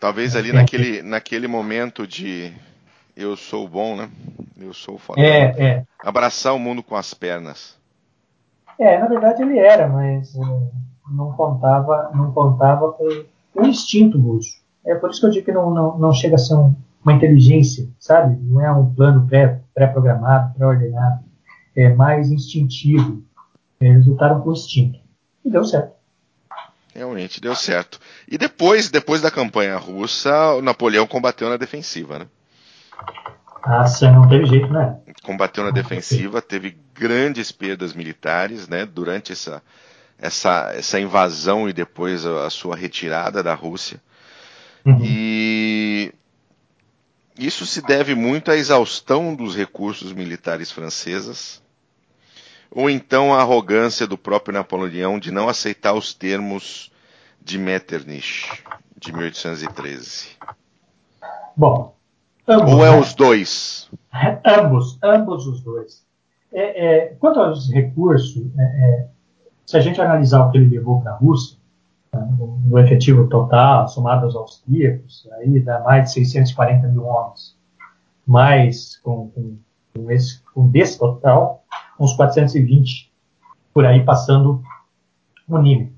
[0.01, 2.53] Talvez ali naquele, naquele momento de
[3.16, 4.11] eu sou bom, né?
[4.59, 5.20] Eu sou foda.
[5.20, 5.86] É, é.
[6.03, 7.78] Abraçar o mundo com as pernas.
[8.80, 10.72] É, na verdade ele era, mas uh,
[11.09, 13.24] não contava, não contava com
[13.55, 14.61] o instinto russo.
[14.85, 16.74] É por isso que eu digo que não, não, não chega a ser um,
[17.05, 18.37] uma inteligência, sabe?
[18.43, 21.24] Não é um plano pré-programado, pré pré-ordenado.
[21.74, 23.22] É mais instintivo.
[23.80, 24.99] Eles lutaram com instinto.
[25.45, 25.93] E deu certo.
[26.95, 27.99] Realmente deu certo.
[28.28, 32.26] E depois, depois da campanha russa, o Napoleão combateu na defensiva, né?
[33.62, 34.99] Ah, sim, não teve jeito, né?
[35.22, 38.85] Combateu na defensiva, teve grandes perdas militares, né?
[38.85, 39.62] Durante essa,
[40.18, 44.01] essa, essa invasão e depois a, a sua retirada da Rússia.
[44.85, 44.99] Uhum.
[45.03, 46.14] E
[47.39, 51.62] isso se deve muito à exaustão dos recursos militares franceses,
[52.70, 56.91] ou então à arrogância do próprio Napoleão de não aceitar os termos
[57.41, 58.62] de Metternich,
[58.97, 60.28] de 1813.
[61.57, 61.95] Bom,
[62.47, 63.01] ambos, ou é né?
[63.01, 63.91] os dois?
[64.45, 66.05] Ambos, ambos os dois.
[66.53, 69.09] É, é, quanto aos recursos, é, é
[69.66, 71.57] se a gente analisar o que ele levou para a Rússia,
[72.14, 77.56] no efetivo total, somado aos austríacos, aí dá mais de 640 mil homens.
[78.26, 79.56] Mais, com, com,
[79.94, 81.64] com, esse, com desse total,
[81.98, 83.10] uns 420,
[83.72, 84.62] por aí passando
[85.48, 85.90] o nível.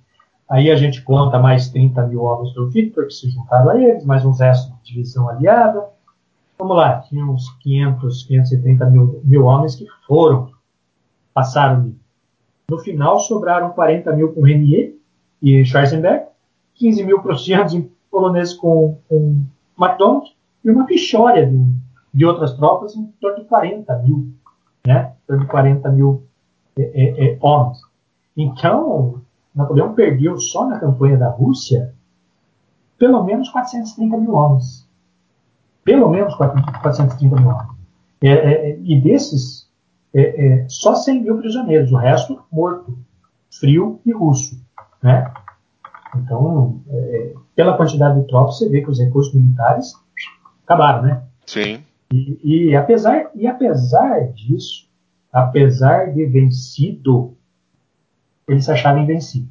[0.49, 4.05] Aí a gente conta mais 30 mil homens do Victor, que se juntaram a eles,
[4.05, 5.85] mais uns restos de divisão aliada.
[6.59, 10.53] Vamos lá, tinha uns 500, 530 mil, mil homens que foram,
[11.33, 11.93] passaram.
[12.71, 14.95] No final, sobraram 40 mil com Renier,
[15.45, 16.25] e Schwarzenberg,
[16.77, 19.45] 15 mil prussianos e poloneses com, com
[19.77, 20.35] MacDonald
[20.65, 21.63] e uma fichória de,
[22.15, 24.33] de, outras tropas em torno de 40 mil,
[24.87, 25.13] né?
[25.23, 26.23] Em torno de 40 mil
[26.79, 27.79] é, é, é, homens.
[28.35, 29.21] Então,
[29.55, 31.95] Napoleão perdeu só na campanha da Rússia
[32.97, 34.89] pelo menos 430 mil homens.
[35.85, 37.69] Pelo menos 430 mil homens.
[38.23, 39.69] É, é, e desses
[40.15, 42.97] é, é, só 100 mil prisioneiros, o resto morto,
[43.51, 44.64] frio e russo.
[45.05, 45.31] Né?
[46.17, 49.93] Então, é, pela quantidade de tropas, você vê que os recursos militares
[50.65, 51.23] acabaram, né?
[51.45, 51.85] Sim.
[52.11, 54.89] E, e, apesar, e apesar disso,
[55.31, 57.37] apesar de vencido,
[58.49, 59.51] ele se achava invencível.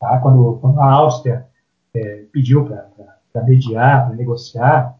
[0.00, 0.18] Tá?
[0.18, 1.46] Quando, quando a Áustria
[1.94, 4.98] é, pediu para mediar, para negociar,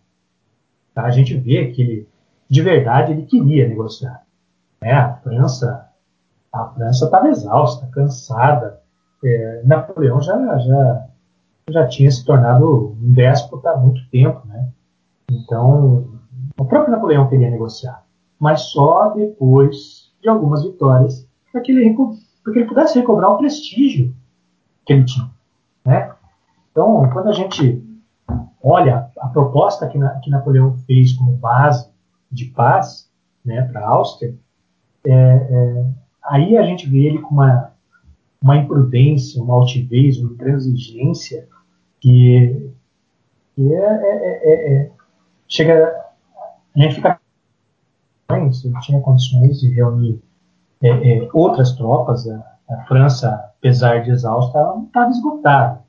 [0.94, 1.02] tá?
[1.02, 2.08] a gente vê que ele,
[2.48, 4.22] de verdade, ele queria negociar.
[4.80, 4.92] Né?
[4.92, 5.88] A França
[6.52, 8.77] a França estava exausta, cansada.
[9.24, 11.06] É, Napoleão já, já,
[11.70, 14.46] já tinha se tornado um déspota há muito tempo.
[14.46, 14.68] Né?
[15.30, 16.08] Então,
[16.58, 18.04] o próprio Napoleão queria negociar,
[18.38, 24.14] mas só depois de algumas vitórias para que ele, que ele pudesse recobrar o prestígio
[24.84, 25.30] que ele tinha.
[25.84, 26.12] Né?
[26.70, 27.84] Então, quando a gente
[28.62, 31.90] olha a proposta que, na, que Napoleão fez como base
[32.30, 33.10] de paz
[33.44, 34.34] né, para a Áustria,
[35.04, 35.86] é, é,
[36.22, 37.72] aí a gente vê ele com uma,
[38.40, 41.48] uma imprudência, uma altivez, uma intransigência
[42.00, 42.70] que,
[43.54, 44.90] que é, é, é
[45.48, 46.08] chega
[46.76, 47.18] a gente fica
[48.30, 50.20] ele tinha condições de reunir
[50.82, 52.28] é, é, outras tropas.
[52.28, 55.80] A, a, França, apesar de exausta, não estava esgotada.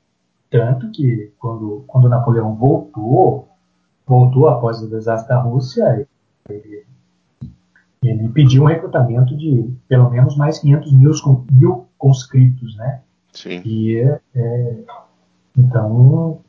[0.50, 3.48] Tanto que, quando, quando Napoleão voltou,
[4.06, 6.06] voltou após o desastre da Rússia,
[6.48, 6.86] ele,
[8.02, 11.12] ele pediu um recrutamento de pelo menos mais 500 mil,
[11.52, 13.02] mil conscritos, né?
[13.32, 13.62] Sim.
[13.64, 14.00] E,
[14.34, 14.76] é,
[15.56, 16.40] então,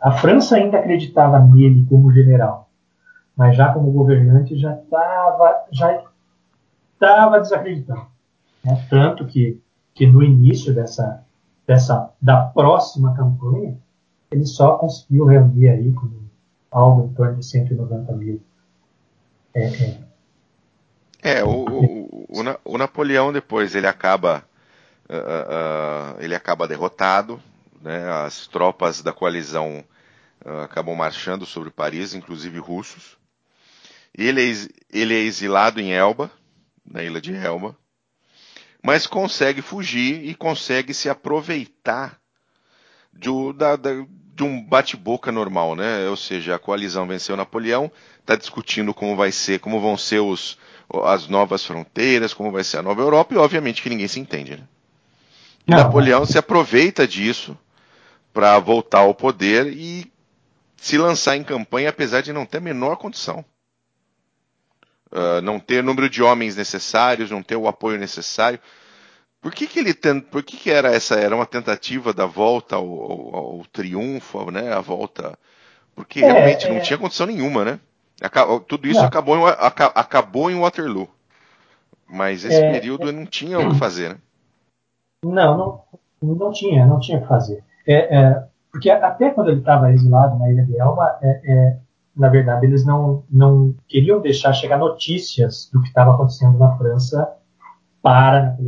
[0.00, 2.70] a França ainda acreditava nele como general
[3.40, 6.04] mas já como governante já estava já
[6.92, 8.06] estava desacreditando.
[8.62, 8.86] Né?
[8.90, 9.58] Tanto que,
[9.94, 11.24] que no início dessa,
[11.66, 13.78] dessa da próxima campanha
[14.30, 15.94] ele só conseguiu reunir aí
[16.70, 18.42] algo em torno de 190 mil.
[19.54, 20.00] É, é.
[21.22, 24.44] é o, o, o, o, Napoleão depois ele acaba
[25.10, 27.42] uh, uh, ele acaba derrotado,
[27.80, 28.08] né?
[28.24, 29.84] As tropas da coalizão
[30.44, 33.18] uh, acabam marchando sobre Paris, inclusive russos.
[34.16, 34.54] Ele é,
[34.92, 36.30] ele é exilado em Elba,
[36.84, 37.76] na ilha de Elba,
[38.82, 42.18] mas consegue fugir e consegue se aproveitar
[43.12, 43.90] de, da, da,
[44.34, 46.08] de um bate-boca normal, né?
[46.08, 47.90] Ou seja, a coalizão venceu Napoleão,
[48.20, 50.58] está discutindo como vai ser, como vão ser os,
[51.04, 54.56] as novas fronteiras, como vai ser a nova Europa, e obviamente que ninguém se entende,
[54.56, 54.66] né?
[55.66, 57.56] Napoleão se aproveita disso
[58.32, 60.10] para voltar ao poder e
[60.76, 63.44] se lançar em campanha, apesar de não ter a menor condição
[65.12, 68.58] uh, não ter o número de homens necessários, não ter o apoio necessário.
[69.40, 70.24] Por que, que ele tent...
[70.30, 74.72] por que, que era essa era uma tentativa da volta ao, ao, ao triunfo, né?
[74.72, 75.38] A volta,
[75.94, 76.72] porque é, realmente é...
[76.72, 77.80] não tinha condição nenhuma, né?
[78.68, 79.42] Tudo isso acabou em,
[79.94, 81.08] acabou em Waterloo,
[82.06, 84.16] mas esse é, período não tinha o que fazer, né?
[85.24, 85.84] Não,
[86.20, 87.62] não, não tinha, não tinha o que fazer.
[87.86, 91.78] É, é, porque até quando ele estava exilado na Ilha de Elba, é, é
[92.16, 97.36] na verdade, eles não, não queriam deixar chegar notícias do que estava acontecendo na França
[98.02, 98.58] para.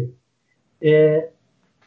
[0.80, 1.30] É,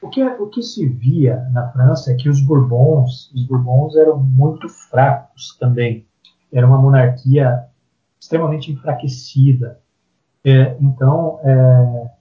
[0.02, 4.18] o, que, o que se via na França é que os Bourbons, os Bourbons eram
[4.20, 6.06] muito fracos também.
[6.52, 7.66] Era uma monarquia
[8.20, 9.80] extremamente enfraquecida.
[10.44, 12.12] É, então, é,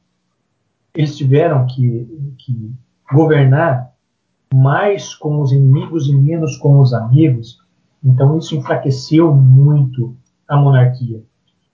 [0.94, 2.72] eles tiveram que, que
[3.12, 3.92] governar
[4.52, 7.64] mais com os inimigos e menos com os amigos
[8.04, 10.14] então isso enfraqueceu muito
[10.46, 11.22] a monarquia.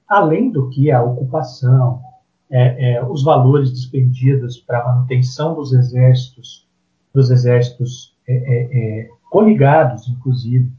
[0.09, 2.01] Além do que a ocupação,
[2.49, 6.69] é, é, os valores despendidos para a manutenção dos exércitos,
[7.13, 10.71] dos exércitos é, é, é coligados, inclusive,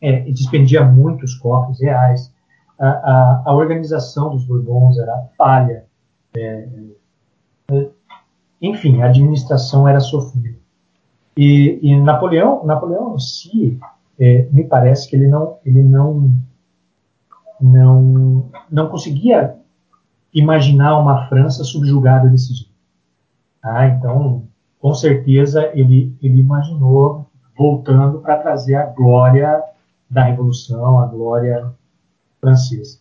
[0.00, 2.32] é, despendia muitos cofres reais.
[2.78, 5.86] A, a, a, organização dos Bourbons era falha.
[8.60, 10.56] Enfim, a administração era sofrida.
[11.36, 13.78] E, e Napoleão, Napoleão si
[14.18, 16.30] é, me parece que ele não, ele não,
[17.60, 19.56] não, não conseguia
[20.32, 22.72] imaginar uma França subjugada desse jeito.
[23.62, 24.44] Ah, então,
[24.80, 29.62] com certeza, ele, ele imaginou voltando para trazer a glória
[30.08, 31.72] da Revolução, a glória
[32.40, 33.00] francesa.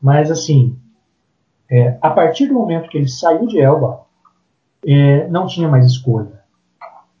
[0.00, 0.76] Mas, assim,
[1.74, 4.02] é, a partir do momento que ele saiu de Elba,
[4.86, 6.40] é, não tinha mais escolha.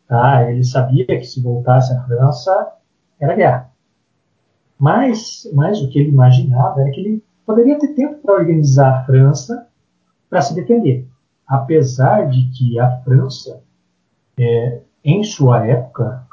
[0.06, 0.48] Tá?
[0.48, 2.72] Ele sabia que se voltasse à França,
[3.18, 3.70] era guerra.
[4.78, 9.04] Mas, mas o que ele imaginava era que ele poderia ter tempo para organizar a
[9.04, 9.66] França
[10.30, 11.08] para se defender.
[11.44, 13.60] Apesar de que a França,
[14.38, 16.24] é, em sua época,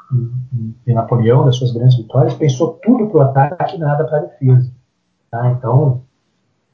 [0.86, 4.22] em, Napoleão, das suas grandes vitórias, pensou tudo para o ataque e nada para a
[4.22, 4.72] defesa.
[5.28, 5.50] Tá?
[5.50, 6.02] Então,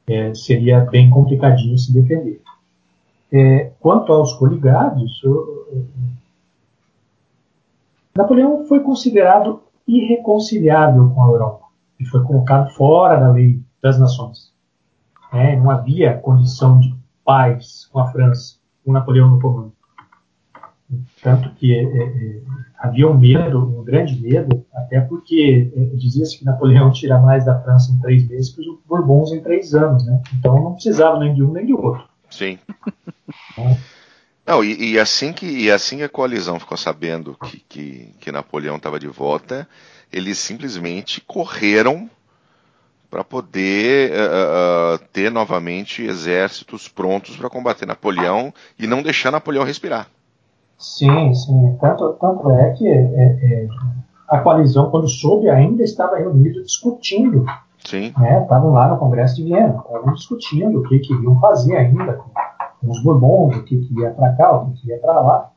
[0.08, 2.40] é, seria bem complicadinho se defender.
[3.30, 5.20] É, quanto aos coligados,
[8.16, 11.66] Napoleão foi considerado irreconciliável com a Europa
[12.00, 14.52] e foi colocado fora da lei das nações.
[15.32, 16.94] É, não havia condição de
[17.24, 19.72] paz com a França, com Napoleão no comando.
[21.22, 22.40] Tanto que é, é, é,
[22.78, 27.60] havia um medo, um grande medo, até porque é, dizia-se que Napoleão tira mais da
[27.60, 30.22] França em três meses que os Bourbons em três anos, né?
[30.38, 32.04] Então não precisava nem de um nem de outro.
[32.30, 32.58] Sim.
[34.46, 38.76] Não, e, e, assim que, e assim a coalizão ficou sabendo que, que, que Napoleão
[38.76, 39.68] estava de volta,
[40.10, 42.08] eles simplesmente correram
[43.10, 49.64] para poder uh, uh, ter novamente exércitos prontos para combater Napoleão e não deixar Napoleão
[49.64, 50.08] respirar.
[50.78, 51.76] Sim, sim.
[51.80, 53.68] Tanto, tanto é que é, é,
[54.28, 57.44] a coalizão, quando soube, ainda estava reunida discutindo.
[57.84, 58.12] Sim.
[58.16, 58.42] Né?
[58.42, 62.30] Estavam lá no Congresso de Viena, estavam discutindo o que queriam fazer ainda com,
[62.80, 65.50] com os Bourbons, o que, que ia para cá, o que, que ia para lá.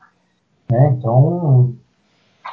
[0.70, 0.94] Né?
[0.98, 1.74] Então,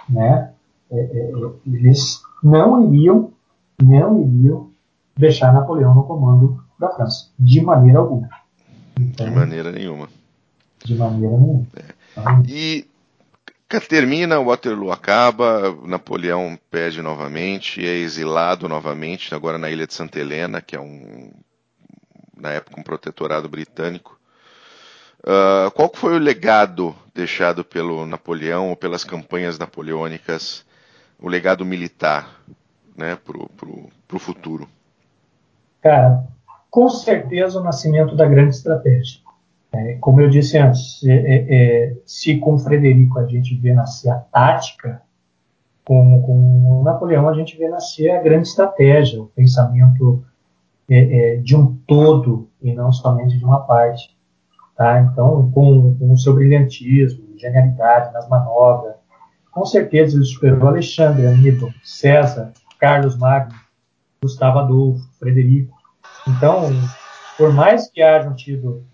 [0.07, 0.51] né,
[0.91, 1.31] é, é,
[1.65, 3.31] eles não iriam,
[3.81, 4.69] não iriam
[5.17, 8.29] deixar Napoleão no comando da França, de maneira alguma.
[8.99, 10.07] Então, de maneira nenhuma.
[10.83, 11.65] De maneira nenhuma.
[11.75, 11.98] É.
[12.47, 12.85] E
[13.87, 20.61] termina, Waterloo acaba, Napoleão pede novamente, é exilado novamente, agora na ilha de Santa Helena,
[20.61, 21.31] que é um,
[22.35, 24.19] na época um protetorado britânico.
[25.19, 30.65] Uh, qual foi o legado deixado pelo Napoleão ou pelas campanhas napoleônicas,
[31.19, 32.41] o legado militar,
[32.95, 33.49] né, pro,
[34.17, 34.67] futuro?
[35.81, 36.23] Cara,
[36.71, 39.19] com certeza o nascimento da grande estratégia.
[39.71, 44.09] É, como eu disse antes, é, é, é, se com Frederico a gente vê nascer
[44.09, 45.01] a tática,
[45.85, 50.23] com, com Napoleão a gente vê nascer a grande estratégia, o pensamento
[50.89, 54.17] é, de um todo e não somente de uma parte.
[54.75, 55.01] Tá?
[55.01, 58.95] Então, com, com o seu brilhantismo, genialidade nas manobras,
[59.51, 63.55] com certeza ele superou Alexandre, Aníbal, César, Carlos Magno,
[64.21, 65.75] Gustavo Adolfo, Frederico.
[66.27, 66.69] Então,
[67.37, 68.85] por mais que hajam tido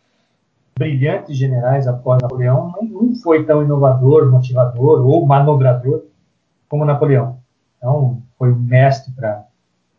[0.78, 6.04] brilhantes generais após Napoleão, não foi tão inovador, motivador ou manobrador
[6.68, 7.40] como Napoleão.
[7.78, 9.46] Então, foi um mestre para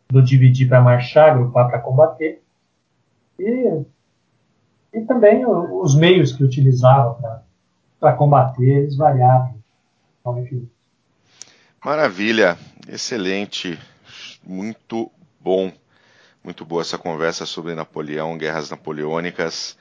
[0.09, 2.41] do dividir para marchar, agrupar para combater.
[3.39, 3.83] E,
[4.93, 7.43] e também os meios que utilizava
[7.99, 9.55] para combater, eles variavam.
[10.21, 10.69] Então, enfim.
[11.83, 12.57] Maravilha,
[12.87, 13.79] excelente,
[14.45, 15.71] muito bom,
[16.43, 19.77] muito boa essa conversa sobre Napoleão, guerras napoleônicas.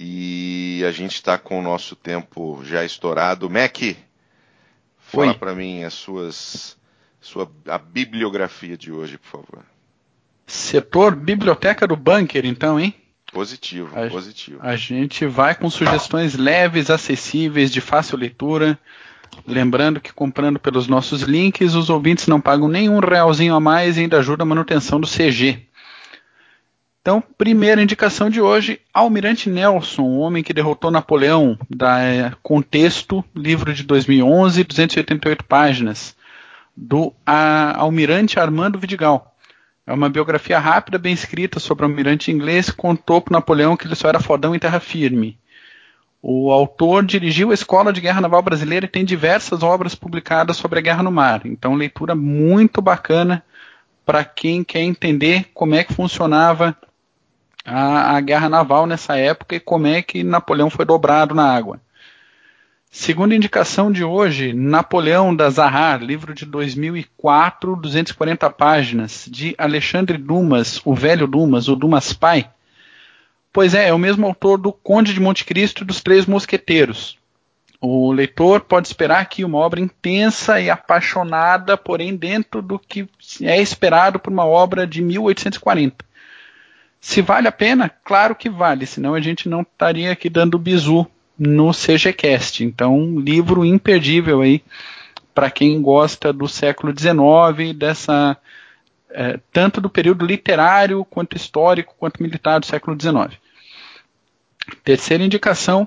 [0.00, 3.50] E a gente está com o nosso tempo já estourado.
[3.50, 3.78] Mac,
[4.96, 6.76] fala para mim as suas,
[7.20, 9.64] sua, a bibliografia de hoje, por favor.
[10.46, 12.94] Setor Biblioteca do Bunker, então, hein?
[13.32, 14.60] Positivo, a, positivo.
[14.62, 18.78] A gente vai com sugestões leves, acessíveis, de fácil leitura.
[19.46, 24.00] Lembrando que comprando pelos nossos links, os ouvintes não pagam nenhum realzinho a mais e
[24.00, 25.67] ainda ajuda a manutenção do CG.
[27.08, 33.24] Então, primeira indicação de hoje, Almirante Nelson, o homem que derrotou Napoleão, da é, Contexto,
[33.34, 36.14] livro de 2011, 288 páginas,
[36.76, 39.34] do a, Almirante Armando Vidigal.
[39.86, 43.86] É uma biografia rápida, bem escrita sobre o almirante inglês que contou para Napoleão que
[43.86, 45.38] ele só era fodão em terra firme.
[46.20, 50.78] O autor dirigiu a Escola de Guerra Naval Brasileira e tem diversas obras publicadas sobre
[50.78, 51.40] a guerra no mar.
[51.46, 53.42] Então, leitura muito bacana
[54.04, 56.76] para quem quer entender como é que funcionava
[57.68, 61.80] a, a guerra naval nessa época e como é que Napoleão foi dobrado na água.
[62.90, 70.80] Segunda indicação de hoje, Napoleão da Zahar, livro de 2004, 240 páginas, de Alexandre Dumas,
[70.84, 72.50] o velho Dumas, o Dumas pai.
[73.52, 77.18] Pois é, é o mesmo autor do Conde de Monte Cristo e dos Três Mosqueteiros.
[77.80, 83.08] O leitor pode esperar aqui uma obra intensa e apaixonada, porém dentro do que
[83.42, 86.07] é esperado por uma obra de 1840.
[87.00, 91.06] Se vale a pena, claro que vale, senão a gente não estaria aqui dando bizu
[91.38, 92.64] no CGCast.
[92.64, 94.62] Então, livro imperdível aí
[95.34, 98.36] para quem gosta do século XIX, dessa
[99.10, 103.38] é, tanto do período literário quanto histórico quanto militar do século XIX.
[104.84, 105.86] Terceira indicação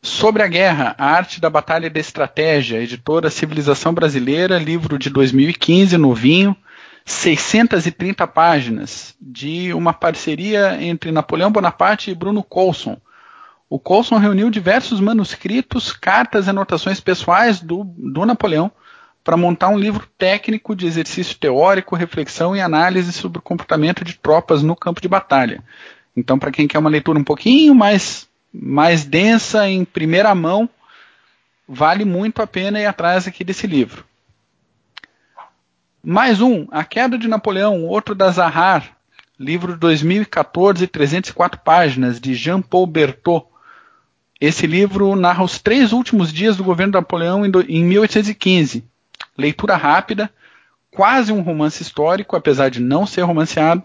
[0.00, 5.10] sobre a guerra, a arte da batalha e da estratégia, editora Civilização Brasileira, livro de
[5.10, 6.56] 2015, novinho.
[7.08, 12.98] 630 páginas de uma parceria entre Napoleão Bonaparte e Bruno Coulson.
[13.68, 18.70] O Coulson reuniu diversos manuscritos, cartas e anotações pessoais do, do Napoleão
[19.24, 24.14] para montar um livro técnico de exercício teórico, reflexão e análise sobre o comportamento de
[24.14, 25.62] tropas no campo de batalha.
[26.16, 30.68] Então, para quem quer uma leitura um pouquinho mais, mais densa, em primeira mão,
[31.68, 34.04] vale muito a pena ir atrás aqui desse livro.
[36.02, 38.96] Mais um, A Queda de Napoleão, outro da Zahar,
[39.38, 43.46] livro de 2014, 304 páginas, de Jean-Paul Berthaud.
[44.40, 48.84] Esse livro narra os três últimos dias do governo de Napoleão em 1815.
[49.36, 50.30] Leitura rápida,
[50.92, 53.82] quase um romance histórico, apesar de não ser romanceado,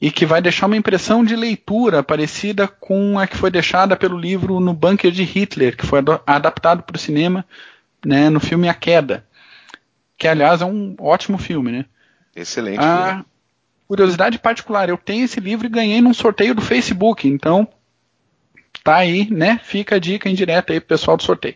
[0.00, 4.18] e que vai deixar uma impressão de leitura parecida com a que foi deixada pelo
[4.18, 7.46] livro No Bunker de Hitler, que foi adaptado para o cinema
[8.04, 9.24] né, no filme A Queda,
[10.20, 11.86] que aliás é um ótimo filme, né?
[12.36, 12.78] Excelente.
[12.78, 13.24] A filme.
[13.88, 17.66] curiosidade particular, eu tenho esse livro e ganhei num sorteio do Facebook, então
[18.84, 19.58] tá aí, né?
[19.64, 21.54] Fica a dica indireta aí pro pessoal do sorteio.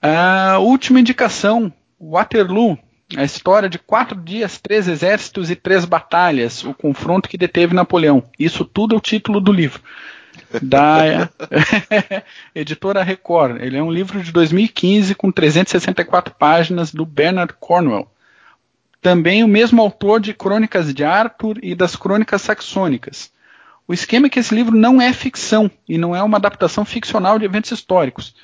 [0.00, 2.78] A última indicação, Waterloo,
[3.14, 8.24] a história de quatro dias, três exércitos e três batalhas, o confronto que deteve Napoleão.
[8.38, 9.82] Isso tudo é o título do livro.
[10.62, 11.30] Da
[12.54, 13.60] editora Record.
[13.60, 18.08] Ele é um livro de 2015 com 364 páginas do Bernard Cornwell.
[19.00, 23.32] Também o mesmo autor de Crônicas de Arthur e das Crônicas Saxônicas.
[23.86, 27.38] O esquema é que esse livro não é ficção e não é uma adaptação ficcional
[27.38, 28.34] de eventos históricos.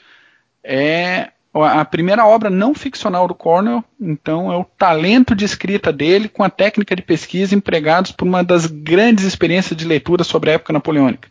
[0.63, 6.29] É a primeira obra não ficcional do Cornell, então é o talento de escrita dele
[6.29, 10.55] com a técnica de pesquisa empregados por uma das grandes experiências de leitura sobre a
[10.55, 11.29] época napoleônica.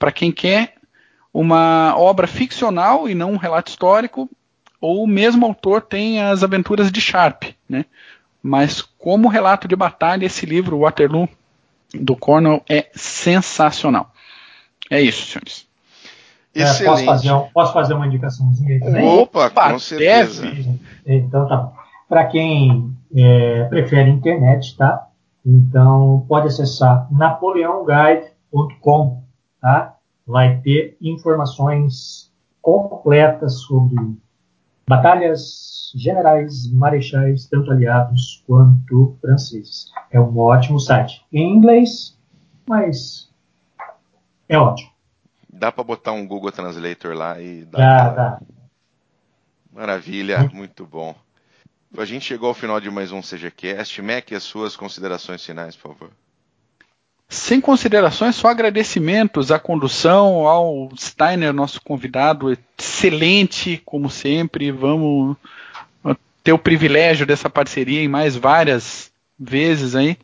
[0.00, 0.74] Para quem quer
[1.32, 4.28] uma obra ficcional e não um relato histórico,
[4.80, 7.84] ou o mesmo autor tem as aventuras de Sharp, né?
[8.42, 11.28] Mas como relato de batalha, esse livro, Waterloo,
[11.94, 14.10] do Cornell, é sensacional.
[14.90, 15.68] É isso, senhores.
[16.54, 16.82] Excelente.
[16.82, 19.04] É, posso, fazer um, posso fazer uma indicaçãozinha aí também?
[19.06, 20.42] Opa, Opa com certeza.
[20.42, 20.80] Deve.
[21.06, 21.72] Então tá.
[22.08, 25.06] Para quem é, prefere internet, tá?
[25.46, 29.19] Então pode acessar napoleãoguide.com,
[29.60, 29.96] tá?
[30.26, 32.30] Vai ter informações
[32.62, 33.96] completas sobre
[34.88, 39.92] batalhas generais, marechais, tanto aliados quanto franceses.
[40.10, 41.24] É um ótimo site.
[41.32, 42.18] Em inglês,
[42.68, 43.30] mas
[44.48, 44.90] é ótimo.
[45.52, 47.78] Dá para botar um Google Translator lá e dá.
[47.78, 48.12] Dá, pra...
[48.12, 48.40] dá.
[49.72, 51.14] Maravilha, muito bom.
[51.96, 54.00] A gente chegou ao final de mais um CGCast.
[54.02, 56.10] Mac, as suas considerações finais, por favor.
[57.32, 64.72] Sem considerações, só agradecimentos à condução, ao Steiner, nosso convidado, excelente, como sempre.
[64.72, 65.36] Vamos
[66.42, 70.18] ter o privilégio dessa parceria em mais várias vezes aí.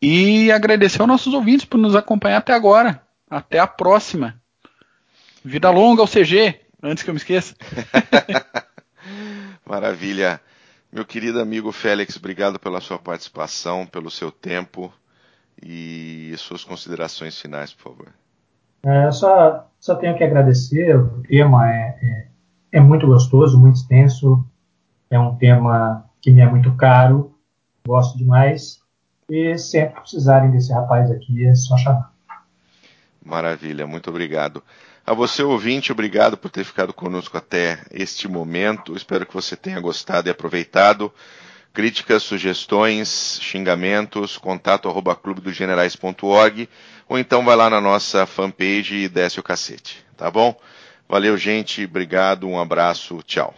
[0.00, 3.02] E agradecer aos nossos ouvintes por nos acompanhar até agora.
[3.28, 4.40] Até a próxima.
[5.44, 7.52] Vida longa ao CG, antes que eu me esqueça.
[9.66, 10.40] Maravilha.
[10.92, 14.94] Meu querido amigo Félix, obrigado pela sua participação, pelo seu tempo
[15.62, 18.08] e suas considerações finais, por favor.
[18.82, 20.96] É, só, só tenho que agradecer.
[20.96, 22.26] O tema é, é,
[22.72, 24.44] é muito gostoso, muito extenso.
[25.10, 27.34] É um tema que me é muito caro.
[27.86, 28.80] Gosto demais.
[29.28, 32.12] E sempre precisarem desse rapaz aqui, é só chamar.
[33.24, 34.62] Maravilha, muito obrigado.
[35.06, 38.94] A você, ouvinte, obrigado por ter ficado conosco até este momento.
[38.94, 41.12] Espero que você tenha gostado e aproveitado.
[41.74, 46.68] Críticas, sugestões, xingamentos, contato arroba clubedogenerais.org
[47.08, 50.56] ou então vai lá na nossa fanpage e desce o cacete, tá bom?
[51.08, 53.52] Valeu, gente, obrigado, um abraço, tchau.